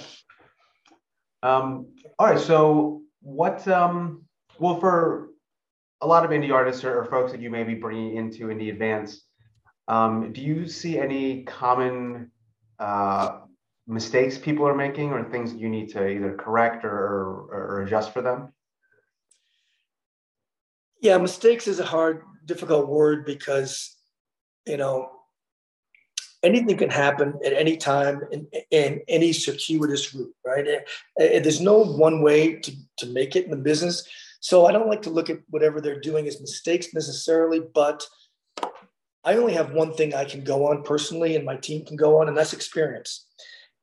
[1.42, 1.86] Um,
[2.18, 2.38] all right.
[2.38, 3.66] So, what?
[3.68, 4.24] Um,
[4.58, 5.28] well, for
[6.00, 8.70] a lot of indie artists or, or folks that you may be bringing into indie
[8.70, 9.24] advance,
[9.86, 12.30] um, do you see any common
[12.78, 13.40] uh,
[13.86, 18.12] mistakes people are making, or things you need to either correct or, or, or adjust
[18.12, 18.52] for them?
[21.00, 23.96] Yeah, mistakes is a hard, difficult word because
[24.66, 25.17] you know
[26.42, 30.66] anything can happen at any time in, in any circuitous route, right?
[30.66, 30.80] Eh,
[31.20, 34.06] eh, there's no one way to, to make it in the business.
[34.40, 38.06] So I don't like to look at whatever they're doing as mistakes necessarily, but
[39.24, 42.20] I only have one thing I can go on personally, and my team can go
[42.20, 43.26] on, and that's experience.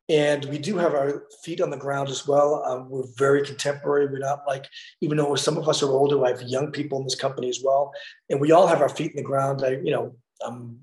[0.07, 2.63] And we do have our feet on the ground as well.
[2.63, 4.05] Um, we're very contemporary.
[4.05, 4.65] We're not like,
[5.01, 7.59] even though some of us are older, I have young people in this company as
[7.63, 7.91] well,
[8.29, 9.63] and we all have our feet in the ground.
[9.63, 10.15] I, you know,
[10.45, 10.79] I'm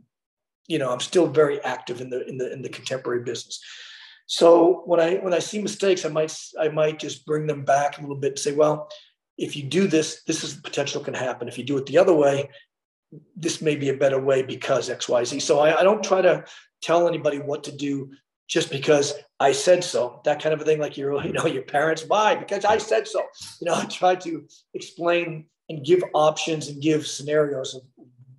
[0.68, 3.60] you know, I'm still very active in the in the in the contemporary business.
[4.26, 7.98] So when I when I see mistakes, I might I might just bring them back
[7.98, 8.88] a little bit and say, well,
[9.38, 11.48] if you do this, this is the potential can happen.
[11.48, 12.48] If you do it the other way,
[13.36, 15.40] this may be a better way because X, Y, Z.
[15.40, 16.44] So I, I don't try to
[16.82, 18.10] tell anybody what to do
[18.48, 20.20] just because I said so.
[20.24, 22.36] That kind of a thing, like your you know your parents, why?
[22.36, 23.22] Because I said so.
[23.60, 27.82] You know, I try to explain and give options and give scenarios of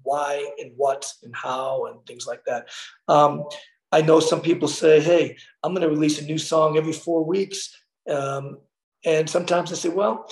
[0.03, 2.69] why and what and how and things like that.
[3.07, 3.45] Um,
[3.91, 7.23] I know some people say, "Hey, I'm going to release a new song every four
[7.23, 7.75] weeks,"
[8.09, 8.59] um,
[9.05, 10.27] and sometimes I say, "Well."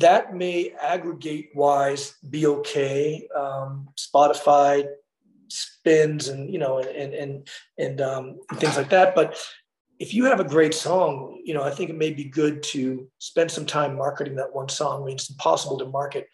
[0.00, 3.28] That may aggregate wise be okay.
[3.36, 4.86] Um, Spotify
[5.48, 9.14] spins and you know and and and, um, and things like that.
[9.14, 9.38] But
[9.98, 13.08] if you have a great song, you know, I think it may be good to
[13.18, 15.02] spend some time marketing that one song.
[15.02, 16.28] I mean, it's impossible to market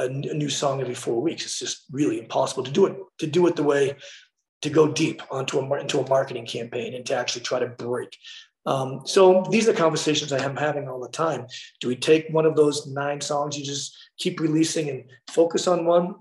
[0.00, 1.44] a, a new song every four weeks.
[1.44, 3.96] It's just really impossible to do it to do it the way
[4.62, 8.16] to go deep onto a into a marketing campaign and to actually try to break.
[8.66, 11.46] Um, so these are conversations I am having all the time.
[11.80, 15.86] Do we take one of those nine songs you just keep releasing and focus on
[15.86, 16.14] one?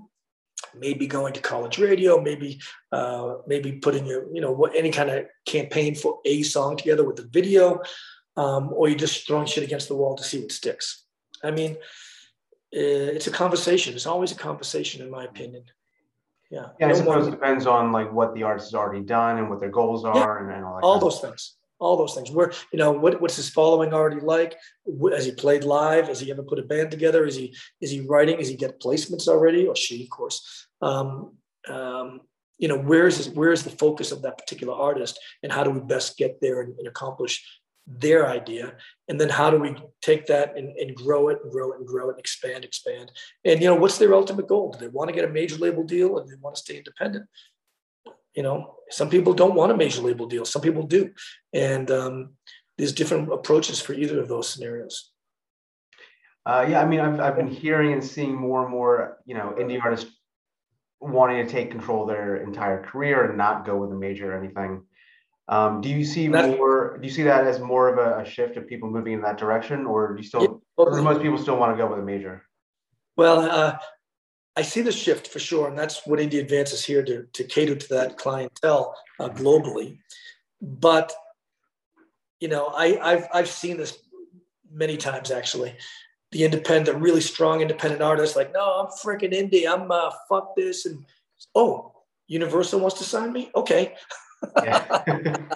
[0.74, 2.62] Maybe going to college radio, maybe
[2.92, 7.06] uh, maybe putting your you know what any kind of campaign for a song together
[7.06, 7.82] with the video,
[8.38, 11.06] um, or you just throwing shit against the wall to see what sticks.
[11.44, 11.78] I mean,
[12.72, 13.94] it's a conversation.
[13.94, 15.64] It's always a conversation, in my opinion.
[16.50, 16.68] Yeah.
[16.80, 19.60] Yeah, I suppose it depends on like what the artist has already done and what
[19.60, 20.84] their goals are yeah, and, and, all that.
[20.84, 21.56] All those things.
[21.80, 22.32] All those things.
[22.32, 24.56] Where you know what, what's his following already like?
[25.14, 26.08] Has he played live?
[26.08, 27.26] Has he ever put a band together?
[27.26, 28.40] Is he is he writing?
[28.40, 29.68] Is he get placements already?
[29.68, 30.68] Or she, of course.
[30.82, 31.38] Um,
[31.70, 32.22] um,
[32.58, 35.64] you know, where is his, where is the focus of that particular artist, and how
[35.64, 37.46] do we best get there and, and accomplish
[37.90, 38.76] their idea.
[39.08, 41.88] And then how do we take that and, and grow it and grow it and
[41.88, 43.12] grow it and expand expand?
[43.44, 44.72] And you know what's their ultimate goal?
[44.72, 47.26] Do they want to get a major label deal and they want to stay independent?
[48.36, 50.46] You know some people don't want a major label deal.
[50.46, 51.12] Some people do.
[51.54, 52.32] And um,
[52.78, 55.12] there's different approaches for either of those scenarios.
[56.46, 59.54] Uh, yeah i mean I've, I've been hearing and seeing more and more you know
[59.60, 60.10] indie artists
[61.02, 64.84] wanting to take control their entire career and not go with a major or anything
[65.50, 67.00] um, do you see more?
[67.00, 69.40] Do you see that as more of a, a, shift of people moving in that
[69.40, 70.42] direction, or do you still?
[70.42, 71.02] Yeah, totally.
[71.02, 72.46] most people still want to go with a major?
[73.18, 73.80] Well, uh,
[74.56, 77.44] I see the shift for sure, and that's what Indie Advance is here to to
[77.44, 79.98] cater to that clientele uh, globally.
[80.62, 81.12] But
[82.40, 83.98] you know, I, I've I've seen this
[84.72, 85.76] many times actually.
[86.32, 89.68] The independent, really strong independent artists, like, no, I'm freaking indie.
[89.68, 91.04] I'm uh, fuck this, and
[91.56, 91.92] oh,
[92.28, 93.50] Universal wants to sign me.
[93.56, 93.96] Okay,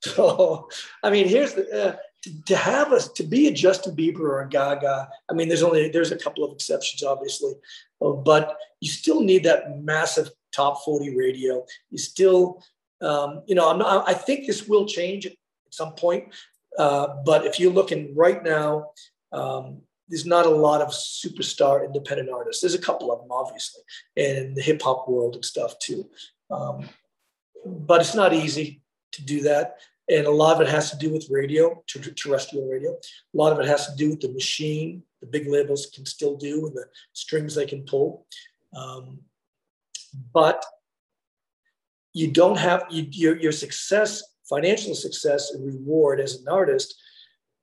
[0.00, 0.68] so,
[1.02, 4.42] I mean, here's the uh, to, to, have us to be a Justin Bieber or
[4.42, 5.08] a Gaga.
[5.30, 7.52] I mean, there's only there's a couple of exceptions, obviously,
[8.00, 11.64] uh, but you still need that massive top 40 radio.
[11.90, 12.62] You still,
[13.00, 15.32] um, you know, I'm not, I think this will change at
[15.70, 16.34] some point.
[16.78, 18.90] Uh, but if you're looking right now,
[19.32, 22.62] um, there's not a lot of superstar independent artists.
[22.62, 23.82] There's a couple of them, obviously,
[24.16, 26.08] in the hip hop world and stuff too.
[26.50, 26.88] Um,
[27.64, 28.82] but it's not easy
[29.12, 29.76] to do that.
[30.10, 32.92] And a lot of it has to do with radio, terrestrial radio.
[32.92, 36.36] A lot of it has to do with the machine, the big labels can still
[36.36, 38.26] do, and the strings they can pull.
[38.74, 39.18] Um,
[40.32, 40.64] but
[42.14, 46.94] you don't have you, your, your success, financial success, and reward as an artist.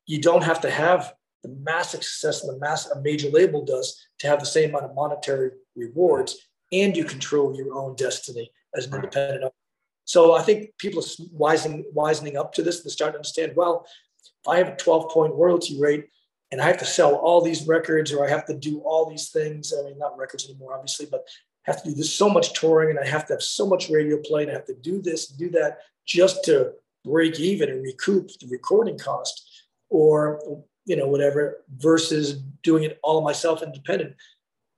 [0.05, 4.07] You don't have to have the massive success and the mass a major label does
[4.19, 6.37] to have the same amount of monetary rewards,
[6.71, 9.64] and you control your own destiny as an independent artist.
[10.06, 13.88] So I think people are wisening, wisening up to this and starting to understand, well,
[14.24, 16.08] if I have a 12 point royalty rate
[16.51, 19.30] and I have to sell all these records or I have to do all these
[19.30, 21.28] things, I mean, not records anymore, obviously, but
[21.64, 24.18] have to do this so much touring and I have to have so much radio
[24.24, 27.82] play and I have to do this and do that just to break even and
[27.82, 30.39] recoup the recording cost or
[30.86, 34.16] you know whatever versus doing it all myself independent.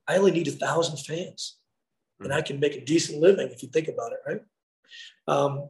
[0.08, 1.58] I only need a thousand fans
[2.20, 2.38] and hmm.
[2.38, 4.42] i can make a decent living if you think about it right
[5.28, 5.70] um,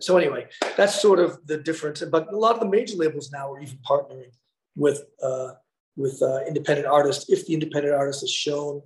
[0.00, 3.50] so anyway that's sort of the difference but a lot of the major labels now
[3.52, 4.30] are even partnering
[4.76, 5.52] with uh,
[5.96, 8.82] with uh, independent artists if the independent artist has shown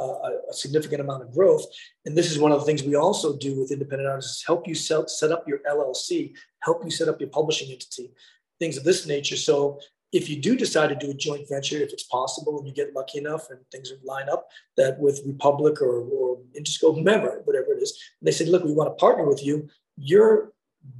[0.00, 1.64] uh, a significant amount of growth.
[2.04, 4.74] And this is one of the things we also do with independent artists: help you
[4.74, 8.10] set up your LLC, help you set up your publishing entity,
[8.58, 9.36] things of this nature.
[9.36, 9.80] So
[10.14, 12.94] if you do decide to do a joint venture, if it's possible, and you get
[12.94, 14.46] lucky enough and things line up,
[14.76, 18.88] that with Republic or, or Interscope, whomever, whatever it is, they said, look, we want
[18.90, 19.68] to partner with you.
[19.96, 20.52] Your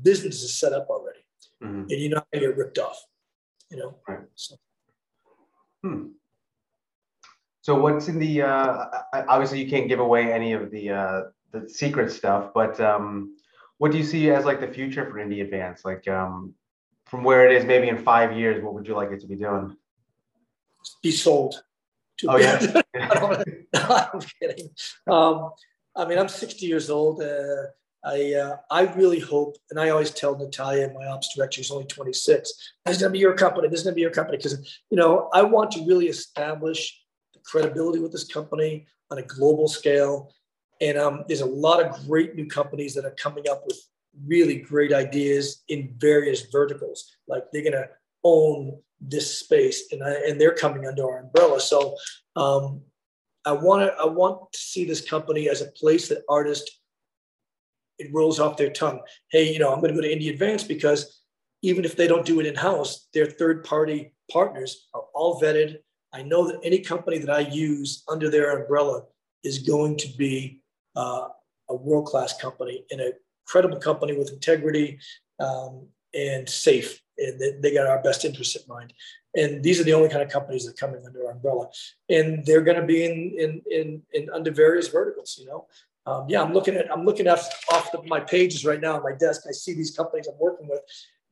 [0.02, 1.24] business is set up already,
[1.62, 1.82] mm-hmm.
[1.82, 3.00] and you're not going to get ripped off.
[3.70, 3.94] You know.
[4.08, 4.18] Right.
[4.34, 4.56] So.
[5.82, 6.06] Hmm.
[7.62, 8.42] So what's in the?
[8.42, 8.86] Uh,
[9.28, 11.20] obviously, you can't give away any of the uh,
[11.52, 13.36] the secret stuff, but um,
[13.78, 15.84] what do you see as like the future for Indie Advance?
[15.84, 16.54] Like um,
[17.06, 19.36] from where it is, maybe in five years, what would you like it to be
[19.36, 19.76] doing?
[21.02, 21.62] Be sold.
[22.28, 22.82] oh yeah.
[23.74, 24.70] I'm kidding.
[25.06, 25.50] Um,
[25.96, 27.22] I mean, I'm 60 years old.
[27.22, 27.66] Uh,
[28.04, 31.86] I uh, I really hope, and I always tell Natalia, my ops director, who's only
[31.86, 32.52] 26,
[32.84, 33.68] this is going to be your company.
[33.68, 37.00] This is going to be your company because you know I want to really establish
[37.32, 40.32] the credibility with this company on a global scale.
[40.80, 43.80] And um, there's a lot of great new companies that are coming up with
[44.26, 47.16] really great ideas in various verticals.
[47.28, 47.88] Like they're going to
[48.24, 51.60] own this space, and, I, and they're coming under our umbrella.
[51.60, 51.96] So
[52.36, 52.82] um,
[53.44, 56.80] I want to I want to see this company as a place that artists
[57.98, 59.00] it rolls off their tongue.
[59.30, 61.22] Hey, you know, I'm going to go to Indie Advance because
[61.62, 65.78] even if they don't do it in house, their third party partners are all vetted
[66.14, 69.02] I know that any company that I use under their umbrella
[69.42, 70.60] is going to be
[70.94, 71.26] uh,
[71.68, 73.12] a world class company and a
[73.46, 74.98] credible company with integrity
[75.40, 77.00] um, and safe.
[77.18, 78.92] And they, they got our best interests in mind.
[79.36, 81.68] And these are the only kind of companies that come in under our umbrella.
[82.08, 85.66] And they're going to be in, in, in, in under various verticals, you know.
[86.06, 87.38] Um, yeah, I'm looking at I'm looking at
[87.72, 89.42] off the, my pages right now on my desk.
[89.48, 90.80] I see these companies I'm working with,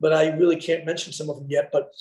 [0.01, 1.71] but I really can't mention some of them yet.
[1.71, 1.93] But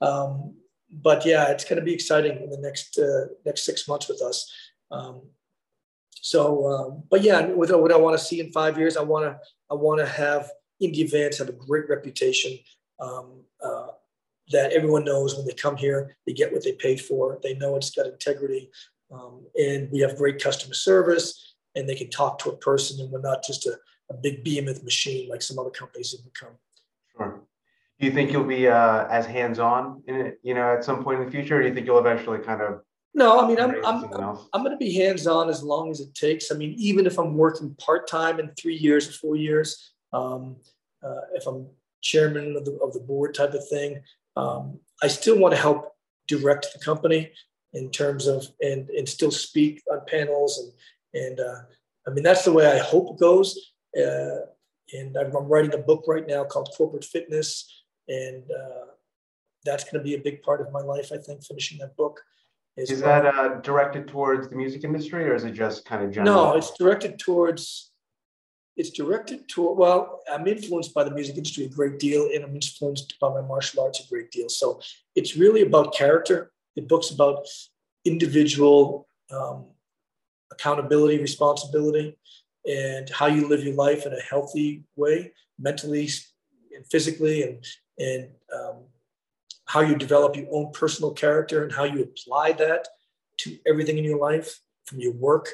[0.00, 0.56] um,
[0.90, 4.20] but yeah, it's going to be exciting in the next uh, next six months with
[4.22, 4.52] us.
[4.90, 5.22] Um,
[6.22, 9.24] so, um, but yeah, with what I want to see in five years, I want
[9.24, 9.38] to
[9.70, 10.50] I want to have
[10.82, 12.58] Indie Advance have a great reputation.
[13.00, 13.88] Um, uh,
[14.52, 17.40] that everyone knows when they come here, they get what they paid for.
[17.42, 18.70] They know it's got integrity,
[19.12, 23.10] um, and we have great customer service, and they can talk to a person, and
[23.10, 23.76] we're not just a,
[24.08, 26.56] a big behemoth machine like some other companies have become.
[27.16, 27.42] Sure
[27.98, 31.20] do you think you'll be uh, as hands-on in it, you know, at some point
[31.20, 32.80] in the future, or do you think you'll eventually kind of?
[33.16, 34.04] No, I mean, I'm I'm,
[34.52, 36.52] I'm going to be hands-on as long as it takes.
[36.52, 40.56] I mean, even if I'm working part-time in three years or four years, um,
[41.02, 41.66] uh, if I'm
[42.02, 44.02] chairman of the of the board type of thing,
[44.36, 45.96] um, I still want to help
[46.28, 47.32] direct the company
[47.72, 51.60] in terms of and and still speak on panels and and uh,
[52.06, 53.72] I mean that's the way I hope it goes.
[53.98, 54.44] Uh,
[54.92, 58.92] and I'm writing a book right now called Corporate Fitness and uh,
[59.64, 61.12] that's going to be a big part of my life.
[61.12, 62.20] I think finishing that book.
[62.76, 66.10] Is, is that uh, directed towards the music industry, or is it just kind of
[66.12, 66.34] general?
[66.34, 67.90] No, it's directed towards.
[68.76, 69.78] It's directed toward.
[69.78, 73.40] Well, I'm influenced by the music industry a great deal, and I'm influenced by my
[73.40, 74.50] martial arts a great deal.
[74.50, 74.80] So
[75.14, 76.52] it's really about character.
[76.74, 77.46] The book's about
[78.04, 79.64] individual um,
[80.52, 82.18] accountability, responsibility,
[82.68, 86.10] and how you live your life in a healthy way, mentally
[86.74, 87.64] and physically, and
[87.98, 88.84] and um,
[89.66, 92.88] how you develop your own personal character and how you apply that
[93.38, 95.50] to everything in your life, from your work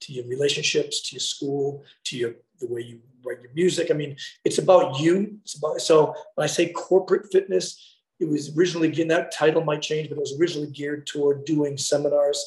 [0.00, 3.90] to your relationships to your school to your the way you write your music.
[3.90, 5.38] I mean, it's about you.
[5.42, 9.82] It's about so when I say corporate fitness, it was originally again that title might
[9.82, 12.44] change, but it was originally geared toward doing seminars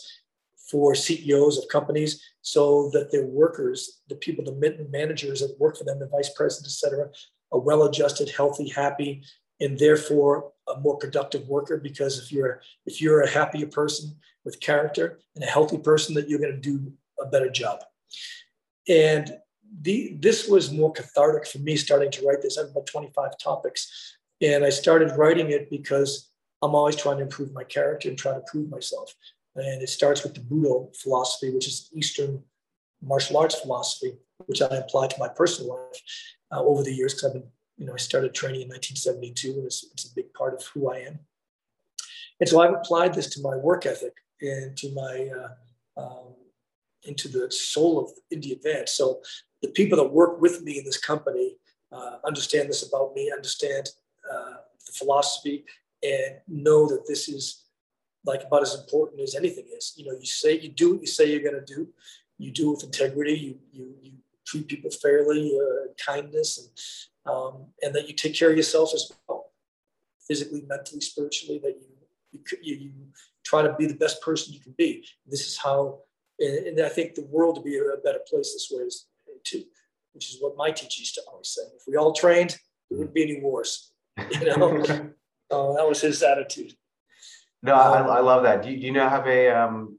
[0.69, 5.83] for CEOs of companies so that their workers, the people, the managers that work for
[5.83, 7.09] them, the vice presidents, et cetera,
[7.51, 9.21] a well-adjusted, healthy, happy,
[9.61, 11.77] and therefore a more productive worker.
[11.77, 16.27] Because if you're if you're a happier person with character and a healthy person, that
[16.27, 17.79] you're going to do a better job.
[18.89, 19.37] And
[19.81, 22.57] the, this was more cathartic for me starting to write this.
[22.57, 24.17] I have about 25 topics.
[24.41, 26.31] And I started writing it because
[26.61, 29.13] I'm always trying to improve my character and try to prove myself.
[29.55, 32.43] And it starts with the Budo philosophy, which is Eastern
[33.01, 34.13] martial arts philosophy,
[34.45, 36.01] which I apply to my personal life
[36.51, 37.49] uh, over the years because I've been,
[37.81, 40.91] you know, I started training in 1972 and it's, it's a big part of who
[40.91, 41.17] I am.
[42.39, 46.35] And so I've applied this to my work ethic and to my uh, um,
[47.05, 48.91] into the soul of indie advance.
[48.91, 49.21] So
[49.63, 51.57] the people that work with me in this company
[51.91, 53.89] uh, understand this about me, understand
[54.31, 55.65] uh, the philosophy,
[56.03, 57.63] and know that this is
[58.25, 59.95] like about as important as anything is.
[59.97, 61.87] You know, you say you do what you say you're going to do.
[62.37, 63.33] You do it with integrity.
[63.33, 64.11] You you you
[64.45, 66.69] treat people fairly, uh, kindness, and
[67.25, 69.51] um, and that you take care of yourself as well,
[70.27, 71.59] physically, mentally, spiritually.
[71.63, 71.75] That
[72.31, 72.91] you you, you
[73.43, 75.05] try to be the best person you can be.
[75.27, 75.99] This is how,
[76.39, 79.07] and, and I think the world to be a better place this way is
[79.43, 79.63] too,
[80.13, 81.63] which is what my teacher used to always say.
[81.75, 82.57] If we all trained,
[82.89, 83.91] there wouldn't be any wars.
[84.31, 84.77] You know,
[85.51, 86.73] uh, that was his attitude.
[87.63, 88.63] No, I, I love that.
[88.63, 89.97] Do you, do you know have a um,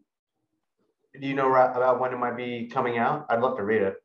[1.21, 3.27] do you know about when it might be coming out?
[3.29, 4.02] I'd love to read it.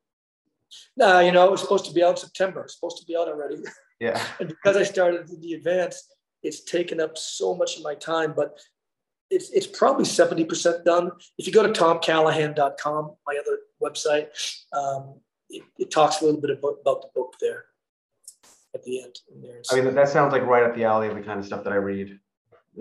[0.96, 2.62] No, you know, it was supposed to be out in September.
[2.62, 3.56] It's supposed to be out already.
[4.00, 4.24] Yeah.
[4.38, 6.06] and because I started the advance,
[6.44, 8.56] it's taken up so much of my time, but
[9.28, 11.10] it's, it's probably 70% done.
[11.36, 14.28] If you go to tomcallahan.com, my other website,
[14.72, 15.14] um,
[15.50, 17.64] it, it, talks a little bit about, about the book there
[18.72, 19.18] at the end.
[19.42, 19.62] There.
[19.72, 21.72] I mean, that sounds like right up the alley of the kind of stuff that
[21.72, 22.20] I read.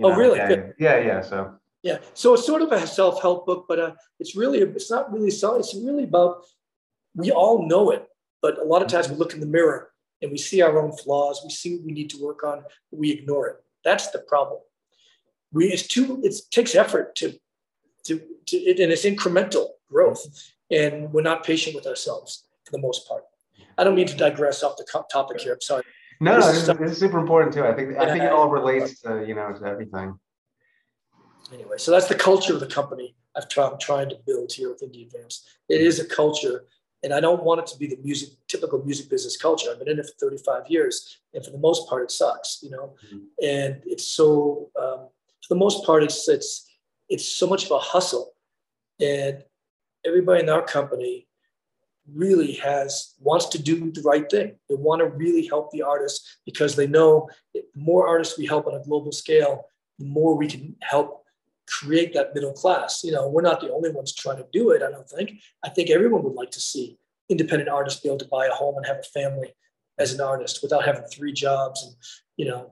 [0.03, 0.37] Oh, know, really?
[0.37, 1.21] Yeah, yeah, yeah.
[1.21, 5.11] So yeah, so it's sort of a self-help book, but uh, it's really it's not
[5.11, 5.59] really self.
[5.59, 6.43] It's really about
[7.17, 8.07] we all know it,
[8.41, 9.19] but a lot of times we mm-hmm.
[9.19, 9.89] look in the mirror
[10.21, 11.41] and we see our own flaws.
[11.43, 13.55] We see what we need to work on, but we ignore it.
[13.83, 14.61] That's the problem.
[15.51, 17.33] We it's too it takes effort to
[18.05, 20.25] to, to it, and it's incremental growth,
[20.71, 23.23] and we're not patient with ourselves for the most part.
[23.77, 25.53] I don't mean to digress off the topic here.
[25.53, 25.83] I'm sorry.
[26.19, 27.63] No, this, no, this, is, this is super important too.
[27.63, 30.19] I think I think it all relates to you know to everything.
[31.53, 34.69] Anyway, so that's the culture of the company I've tried, I'm trying to build here
[34.69, 35.47] with Indie Advance.
[35.69, 36.65] It is a culture,
[37.03, 39.69] and I don't want it to be the music typical music business culture.
[39.71, 42.69] I've been in it for 35 years, and for the most part, it sucks, you
[42.69, 42.95] know.
[43.05, 43.17] Mm-hmm.
[43.43, 45.07] And it's so um,
[45.41, 46.69] for the most part, it's it's
[47.09, 48.33] it's so much of a hustle,
[48.99, 49.43] and
[50.05, 51.27] everybody in our company
[52.13, 54.55] really has wants to do the right thing.
[54.69, 58.65] They want to really help the artists because they know the more artists we help
[58.67, 59.65] on a global scale,
[59.99, 61.23] the more we can help
[61.67, 63.03] create that middle class.
[63.03, 64.81] You know, we're not the only ones trying to do it.
[64.81, 65.33] I don't think.
[65.63, 66.97] I think everyone would like to see
[67.29, 69.53] independent artists be able to buy a home and have a family
[69.99, 71.95] as an artist without having three jobs and
[72.37, 72.71] you know,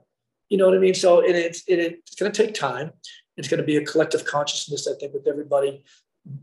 [0.50, 0.94] you know what I mean.
[0.94, 2.92] So it, it's it, it's going to take time.
[3.38, 5.84] It's going to be a collective consciousness, I think, with everybody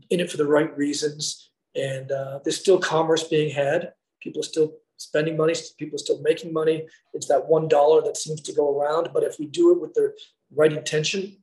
[0.09, 3.93] in it for the right reasons and uh, there's still commerce being had.
[4.21, 5.55] People are still spending money.
[5.77, 6.87] People are still making money.
[7.13, 9.09] It's that one dollar that seems to go around.
[9.13, 10.13] But if we do it with the
[10.55, 11.42] right intention,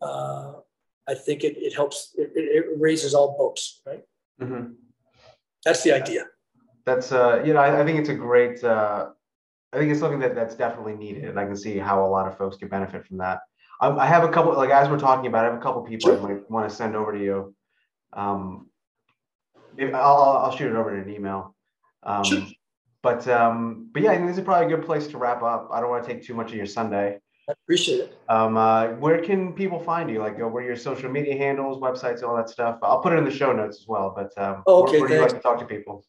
[0.00, 0.52] uh,
[1.08, 2.14] I think it, it helps.
[2.16, 4.02] It, it, raises all boats, right?
[4.40, 4.72] Mm-hmm.
[5.64, 6.26] That's the idea.
[6.84, 8.62] That's uh, you know, I, I think it's a great.
[8.62, 9.10] Uh,
[9.72, 12.26] I think it's something that that's definitely needed, and I can see how a lot
[12.26, 13.40] of folks could benefit from that.
[13.80, 16.10] Um, I have a couple, like as we're talking about, I have a couple people
[16.10, 16.18] sure.
[16.18, 17.54] I might want to send over to you.
[18.12, 18.70] Um,
[19.78, 21.54] I'll, I'll shoot it over in an email.
[22.02, 22.46] Um, sure.
[23.02, 25.68] But um, but yeah, I think this is probably a good place to wrap up.
[25.70, 27.18] I don't want to take too much of your Sunday.
[27.48, 28.18] I appreciate it.
[28.28, 30.18] Um, uh, where can people find you?
[30.18, 32.78] Like, uh, where your social media handles, websites, all that stuff?
[32.82, 34.12] I'll put it in the show notes as well.
[34.14, 36.04] But um, oh, okay, where, where do you like to talk to people?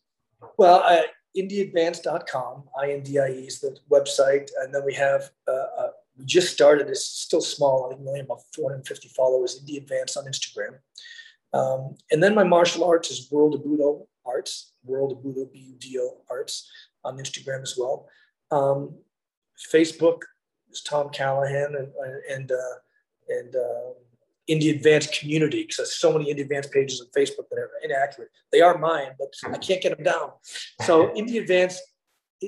[0.58, 1.02] Well, uh,
[1.38, 6.88] indieadvance.com, I-N-D-I-E is the website, and then we have uh, uh, we just started.
[6.88, 7.86] It's still small.
[7.86, 9.64] I think we only have about 450 followers.
[9.64, 10.80] Indie Advance on Instagram.
[11.54, 16.22] Um, and then my martial arts is World of Budo Arts, World of Budo, B-U-D-O
[16.30, 16.70] Arts
[17.04, 18.08] on Instagram as well.
[18.52, 18.96] Um,
[19.74, 20.22] Facebook
[20.78, 21.92] is Tom Callahan and,
[22.30, 22.76] and, uh,
[23.30, 23.94] and uh,
[24.50, 28.30] Indie Advanced Community, because there's so many Indie Advanced pages on Facebook that are inaccurate.
[28.52, 30.32] They are mine, but I can't get them down.
[30.82, 31.82] So Indie Advanced,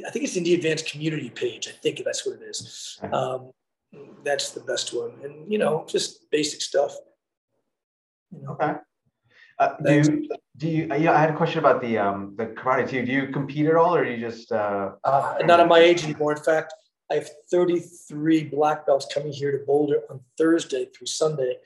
[0.05, 1.67] I think it's Indie Advanced Community page.
[1.67, 2.99] I think that's what it is.
[3.11, 3.51] Um,
[4.23, 5.11] that's the best one.
[5.23, 6.95] And, you know, just basic stuff.
[8.32, 8.51] You know?
[8.51, 8.73] Okay.
[9.59, 12.45] Uh, do you, do you, uh, yeah, I had a question about the um, the
[12.45, 13.05] karate too.
[13.05, 14.53] Do you compete at all, or do you just?
[14.53, 16.32] Uh, uh, not at my age anymore.
[16.32, 16.73] In fact,
[17.12, 21.57] I have 33 black belts coming here to Boulder on Thursday through Sunday,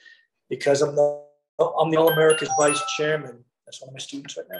[0.50, 1.24] because I'm the
[1.60, 3.44] I'm the All America's vice chairman.
[3.66, 4.60] That's one of my students right now.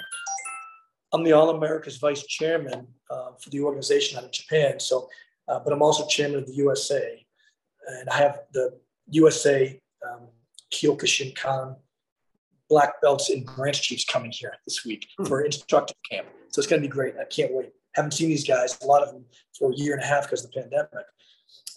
[1.14, 4.80] I'm the All America's vice chairman uh, for the organization out of Japan.
[4.80, 5.10] So,
[5.48, 7.26] uh, but I'm also chairman of the USA,
[7.88, 8.78] and I have the
[9.10, 10.28] USA um,
[10.72, 11.76] Kyokushinkan
[12.70, 15.26] black belts and branch chiefs coming here this week hmm.
[15.26, 16.28] for instructor camp.
[16.50, 17.16] So it's going to be great.
[17.20, 17.72] I can't wait.
[17.96, 19.26] Haven't seen these guys, a lot of them,
[19.58, 21.06] for a year and a half because of the pandemic.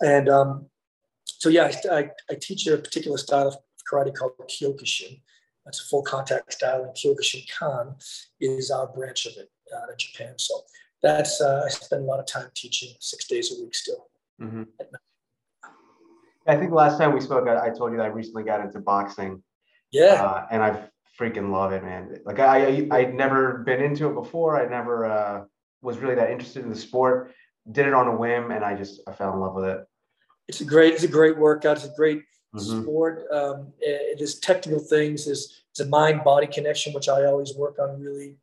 [0.00, 0.66] And um,
[1.24, 3.56] so, yeah, I, I, I, teach a particular style of
[3.90, 5.20] karate called Kyokushin.
[5.64, 7.96] That's a full contact style, and Kyokushin Kan
[8.40, 10.34] is our branch of it out of Japan.
[10.38, 10.62] So
[11.02, 14.08] that's uh, I spend a lot of time teaching six days a week still.
[14.40, 14.62] Mm-hmm.
[16.46, 18.60] I think the last time we spoke, I, I told you that I recently got
[18.60, 19.42] into boxing.
[19.90, 20.22] Yeah.
[20.22, 20.88] Uh, and I've
[21.18, 22.18] freaking love it, man.
[22.24, 24.60] Like I, I I'd never been into it before.
[24.60, 25.44] I never uh,
[25.82, 27.32] was really that interested in the sport.
[27.70, 29.86] Did it on a whim, and I just I fell in love with it.
[30.48, 31.76] It's a great, it's a great workout.
[31.76, 32.22] It's a great
[32.54, 32.82] mm-hmm.
[32.82, 33.26] sport.
[33.32, 35.26] Um, it, it is technical things.
[35.26, 38.00] It's, it's a mind body connection, which I always work on.
[38.00, 38.36] Really,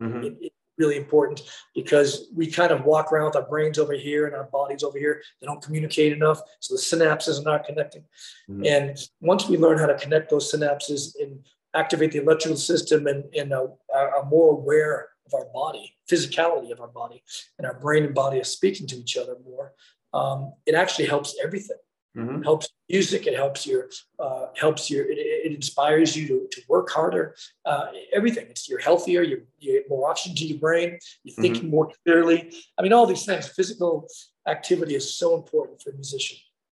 [0.00, 0.22] mm-hmm.
[0.22, 1.42] it, it, really important
[1.74, 4.98] because we kind of walk around with our brains over here and our bodies over
[4.98, 5.22] here.
[5.40, 8.04] They don't communicate enough, so the synapses are not connecting.
[8.48, 8.64] Mm-hmm.
[8.64, 13.24] And once we learn how to connect those synapses and activate the electrical system and,
[13.34, 17.22] and uh, are more aware of our body, physicality of our body,
[17.58, 19.74] and our brain and body are speaking to each other more,
[20.12, 21.76] um, it actually helps everything.
[22.16, 22.42] Mm-hmm.
[22.42, 23.26] helps music.
[23.26, 25.04] It helps your uh, helps your.
[25.04, 27.36] It, it, inspires you to, to work harder.
[27.64, 28.46] Uh, everything.
[28.48, 29.22] It's you're healthier.
[29.22, 30.98] You you get more oxygen to your brain.
[31.22, 31.70] You're thinking mm-hmm.
[31.70, 32.52] more clearly.
[32.76, 33.46] I mean, all these things.
[33.46, 34.08] Physical
[34.48, 36.38] activity is so important for a musician.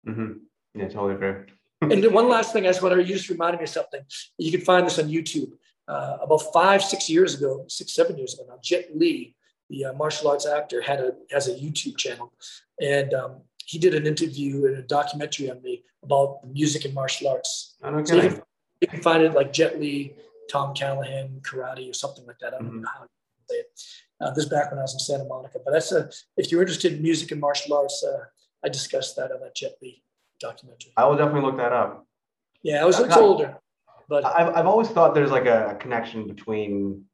[0.09, 0.33] Mm-hmm.
[0.75, 1.53] Yeah, totally agree.
[1.83, 3.03] and one last thing, I just want to.
[3.05, 4.01] You just reminded me of something.
[4.39, 5.53] You can find this on YouTube.
[5.89, 9.35] Uh, about five, six years ago, six, seven years ago now, Jet Li,
[9.71, 12.31] the uh, martial arts actor, had a has a YouTube channel,
[12.81, 13.33] and um,
[13.65, 17.77] he did an interview and a documentary on me about music and martial arts.
[17.83, 18.05] Okay.
[18.05, 18.43] So you, can,
[18.83, 20.15] you can find it like Jet Li,
[20.51, 22.55] Tom Callahan, karate, or something like that.
[22.55, 22.81] I don't mm-hmm.
[22.83, 23.09] know how to
[23.49, 23.67] say it.
[24.21, 26.93] Uh, this back when I was in Santa Monica, but that's a if you're interested
[26.93, 28.25] in music and martial arts, uh,
[28.65, 30.03] I discussed that on that Jet Li
[30.41, 30.93] documentary.
[30.97, 32.07] I will definitely look that up.
[32.63, 33.57] Yeah, I was, it's older,
[34.09, 37.05] but I've I've always thought there's like a connection between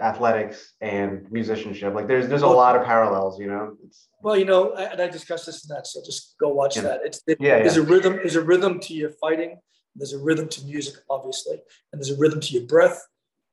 [0.00, 1.94] athletics and musicianship.
[1.94, 3.76] Like there's there's a lot of parallels, you know.
[3.84, 6.82] It's, well, you know, and I discussed this and that, so just go watch yeah.
[6.82, 7.00] that.
[7.04, 7.82] It's it, yeah, there's yeah.
[7.82, 8.14] a rhythm.
[8.16, 9.58] There's a rhythm to your fighting.
[9.94, 11.60] There's a rhythm to music, obviously,
[11.92, 13.00] and there's a rhythm to your breath,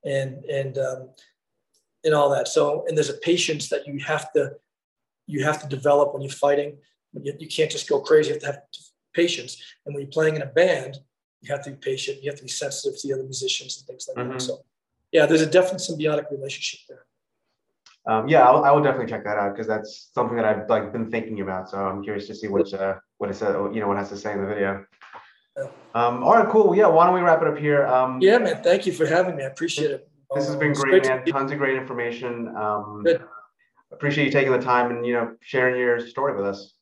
[0.05, 1.09] and and um,
[2.03, 2.47] and all that.
[2.47, 4.53] So and there's a patience that you have to
[5.27, 6.77] you have to develop when you're fighting.
[7.13, 8.29] You, you can't just go crazy.
[8.29, 8.61] You have to have
[9.13, 9.61] patience.
[9.85, 10.99] And when you're playing in a band,
[11.47, 12.23] you have to be patient.
[12.23, 14.33] You have to be sensitive to the other musicians and things like mm-hmm.
[14.33, 14.41] that.
[14.41, 14.59] So
[15.11, 17.05] yeah, there's a definite symbiotic relationship there.
[18.07, 20.93] Um, yeah, I'll, I will definitely check that out because that's something that I've like
[20.93, 21.69] been thinking about.
[21.69, 24.09] So I'm curious to see what uh, what it says, you know, what it has
[24.09, 24.85] to say in the video.
[25.95, 26.75] Um, all right, cool.
[26.75, 27.85] Yeah, why don't we wrap it up here?
[27.87, 28.63] Um, yeah, man.
[28.63, 29.43] Thank you for having me.
[29.43, 30.09] I appreciate it.
[30.35, 31.25] This has been great, great man.
[31.25, 32.55] Tons of great information.
[32.55, 33.23] Um, Good.
[33.91, 36.73] Appreciate you taking the time and you know sharing your story with us.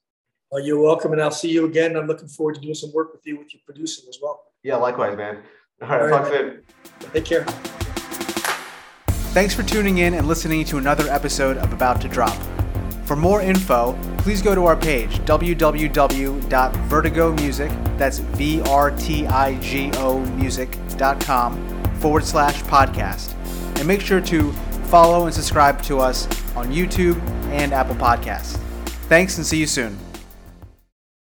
[0.51, 1.95] Well, you're welcome, and I'll see you again.
[1.95, 4.43] I'm looking forward to doing some work with you with your producing as well.
[4.66, 5.43] Yeah, likewise, man.
[5.84, 6.63] All right, All right talk soon.
[7.13, 7.43] Take care.
[9.32, 12.36] Thanks for tuning in and listening to another episode of About to Drop.
[13.05, 23.36] For more info, please go to our page, www.vrtigomusic, that's V-R-T-I-G-O music.com forward slash podcast.
[23.78, 24.51] And make sure to
[24.89, 28.57] follow and subscribe to us on YouTube and Apple Podcasts.
[29.09, 30.05] Thanks and see you soon.